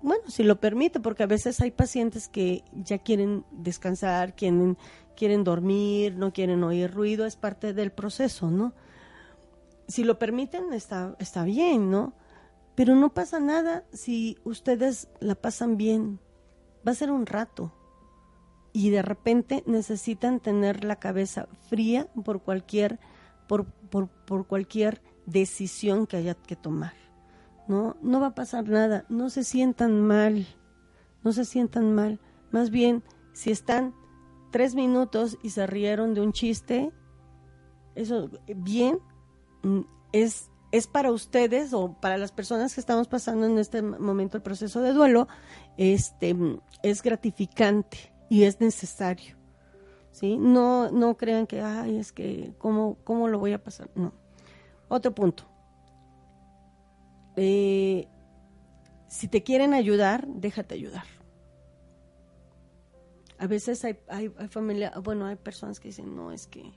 [0.00, 4.78] Bueno, si lo permite, porque a veces hay pacientes que ya quieren descansar, quieren,
[5.14, 8.72] quieren dormir, no quieren oír ruido, es parte del proceso, ¿no?
[9.88, 12.12] si lo permiten, está, está bien, ¿no?
[12.74, 16.20] Pero no pasa nada si ustedes la pasan bien.
[16.86, 17.72] Va a ser un rato.
[18.76, 22.98] Y de repente necesitan tener la cabeza fría por cualquier,
[23.46, 26.94] por, por, por cualquier decisión que haya que tomar.
[27.68, 27.96] ¿no?
[28.02, 29.04] No va a pasar nada.
[29.08, 30.46] No se sientan mal.
[31.24, 32.20] No se sientan mal.
[32.50, 33.02] Más bien,
[33.32, 33.94] si están
[34.50, 36.92] tres minutos y se rieron de un chiste,
[37.94, 38.98] eso bien,
[39.66, 39.80] Mm,
[40.12, 44.42] es, es para ustedes o para las personas que estamos pasando en este momento el
[44.44, 45.26] proceso de duelo,
[45.76, 49.36] este, mm, es gratificante y es necesario.
[50.12, 50.36] ¿sí?
[50.38, 53.90] No, no crean que, ay, es que, ¿cómo, cómo lo voy a pasar?
[53.94, 54.12] No.
[54.88, 55.44] Otro punto.
[57.36, 58.08] Eh,
[59.08, 61.04] si te quieren ayudar, déjate ayudar.
[63.38, 66.72] A veces hay, hay, hay familia, bueno, hay personas que dicen, no, es que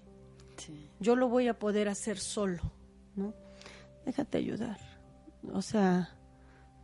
[1.00, 2.62] yo lo voy a poder hacer solo.
[3.16, 3.34] ¿no?
[4.06, 4.78] Déjate ayudar.
[5.54, 6.10] O sea,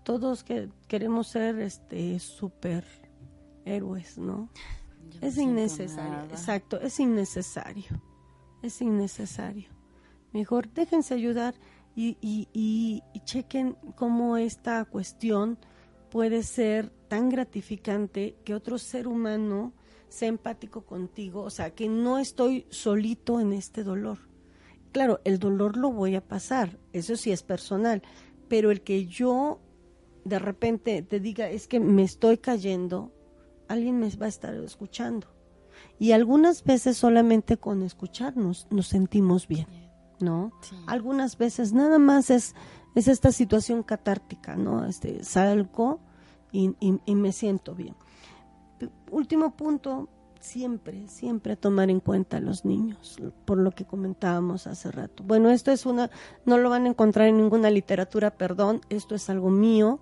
[0.03, 2.86] todos que queremos ser este super
[3.66, 4.49] héroes, ¿no?
[5.22, 8.01] es innecesario, exacto, es innecesario.
[8.61, 9.70] Es innecesario.
[10.34, 11.55] Mejor déjense ayudar
[11.95, 15.57] y, y, y, y chequen cómo esta cuestión
[16.09, 19.74] puede ser tan gratificante que otro ser humano
[20.09, 24.20] sea empático contigo, o sea, que no estoy solito en este dolor
[24.95, 28.01] claro, el dolor lo voy a pasar, eso sí es personal,
[28.47, 29.59] pero el que yo
[30.24, 33.11] de repente te diga es que me estoy cayendo,
[33.68, 35.28] alguien me va a estar escuchando.
[35.99, 39.68] Y algunas veces solamente con escucharnos nos sentimos bien,
[40.20, 40.51] ¿no?
[40.88, 42.55] Algunas veces nada más es,
[42.95, 44.86] es esta situación catártica, ¿no?
[44.86, 45.99] Este, salgo
[46.51, 47.95] y, y me siento bien.
[49.09, 50.09] Último punto,
[50.45, 55.24] siempre, siempre tomar en cuenta a los niños, por lo que comentábamos hace rato.
[55.24, 56.09] Bueno, esto es una,
[56.45, 59.99] no lo van a encontrar en ninguna literatura, perdón, esto es algo mío,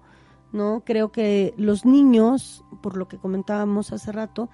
[0.53, 0.83] ¿no?
[0.85, 4.49] Creo que los niños, por lo que comentábamos hace rato,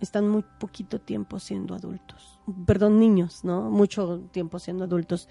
[0.00, 3.70] están muy poquito tiempo siendo adultos, perdón, niños, ¿no?
[3.70, 5.28] Mucho tiempo siendo adultos.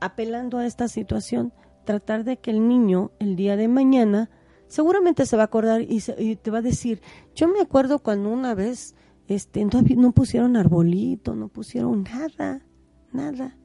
[0.00, 1.52] Apelando a esta situación,
[1.84, 4.30] tratar de que el niño el día de mañana
[4.66, 7.00] seguramente se va a acordar y, y, te va a decir,
[7.34, 8.94] yo me acuerdo cuando una vez
[9.28, 12.64] este, no, pusieron arbolito, no pusieron nada,
[13.12, 13.56] nada.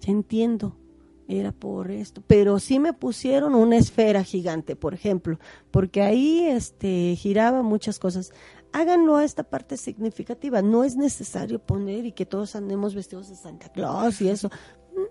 [0.00, 0.76] Ya entiendo,
[1.28, 2.22] era por esto.
[2.26, 5.38] Pero sí me pusieron una esfera gigante, por ejemplo,
[5.70, 8.32] porque ahí este, giraba muchas cosas.
[8.72, 10.62] Háganlo a esta parte significativa.
[10.62, 14.50] No es necesario poner y que todos andemos vestidos de Santa Claus y eso.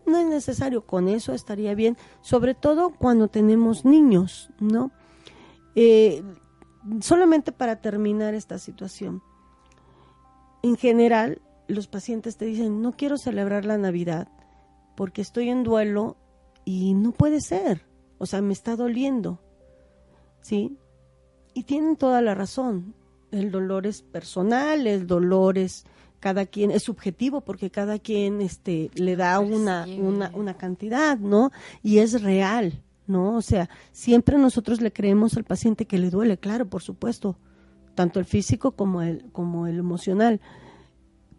[0.05, 4.91] No es necesario, con eso estaría bien, sobre todo cuando tenemos niños, ¿no?
[5.75, 6.23] Eh,
[7.01, 9.21] solamente para terminar esta situación
[10.63, 14.27] en general los pacientes te dicen, no quiero celebrar la Navidad
[14.95, 16.17] porque estoy en duelo
[16.65, 17.85] y no puede ser,
[18.17, 19.39] o sea, me está doliendo,
[20.41, 20.77] ¿sí?
[21.53, 22.95] Y tienen toda la razón,
[23.31, 25.85] el dolor es personal, el dolor es
[26.19, 31.51] cada quien es subjetivo porque cada quien este le da una, una, una cantidad, ¿no?
[31.81, 33.35] Y es real, ¿no?
[33.35, 37.37] O sea, siempre nosotros le creemos al paciente que le duele, claro, por supuesto,
[37.95, 40.39] tanto el físico como el, como el emocional.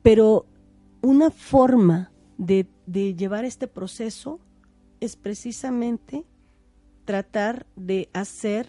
[0.03, 0.47] Pero
[1.01, 4.41] una forma de, de llevar este proceso
[5.01, 6.25] es precisamente
[7.05, 8.69] tratar de hacer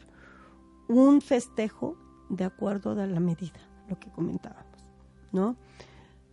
[0.88, 1.98] un festejo
[2.30, 3.60] de acuerdo a la medida,
[3.90, 4.84] lo que comentábamos,
[5.32, 5.56] ¿no?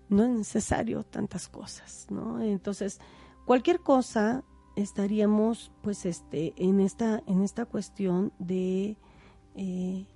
[0.09, 2.43] No es necesario tantas cosas, ¿no?
[2.43, 3.01] Entonces,
[3.45, 4.45] Cualquier cosa
[4.77, 8.97] estaríamos pues este en esta en esta cuestión de
[9.57, 10.07] eh,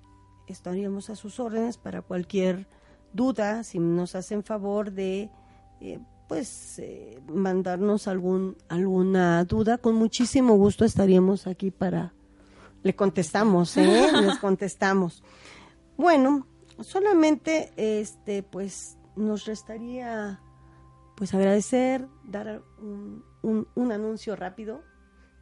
[0.47, 2.67] estaríamos a sus órdenes para cualquier
[3.13, 5.29] duda si nos hacen favor de
[5.81, 12.13] eh, pues eh, mandarnos algún alguna duda con muchísimo gusto estaríamos aquí para
[12.83, 14.07] le contestamos ¿eh?
[14.21, 15.23] les contestamos
[15.95, 16.47] bueno
[16.81, 20.41] solamente este pues nos restaría
[21.15, 23.23] pues agradecer dar un,
[23.73, 24.83] un, anuncio rápido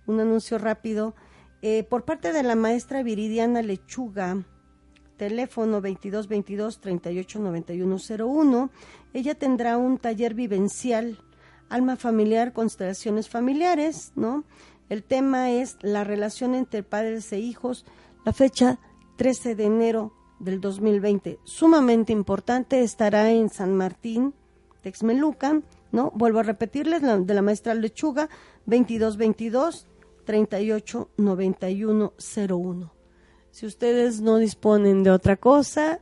[0.05, 1.15] un anuncio rápido
[1.61, 4.45] eh, por parte de la maestra Viridiana Lechuga
[5.17, 8.69] teléfono 2222 389101.
[9.13, 11.19] Ella tendrá un taller vivencial,
[11.69, 14.43] alma familiar, constelaciones familiares, ¿no?
[14.89, 17.85] El tema es la relación entre padres e hijos,
[18.25, 18.77] la fecha
[19.17, 21.39] 13 de enero del 2020.
[21.43, 24.35] Sumamente importante, estará en San Martín,
[24.81, 26.11] Texmelucan, ¿no?
[26.13, 28.29] Vuelvo a repetirles, de la maestra Lechuga,
[28.65, 29.87] 2222
[30.25, 32.94] 389101.
[33.55, 36.01] Si ustedes no disponen de otra cosa,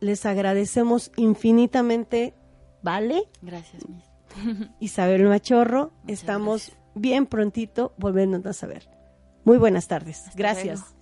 [0.00, 2.34] les agradecemos infinitamente,
[2.82, 3.22] ¿vale?
[3.40, 4.04] Gracias, Miss.
[4.80, 8.86] Isabel Machorro, estamos bien prontito volviendo a saber.
[9.44, 10.24] Muy buenas tardes.
[10.36, 10.94] gracias.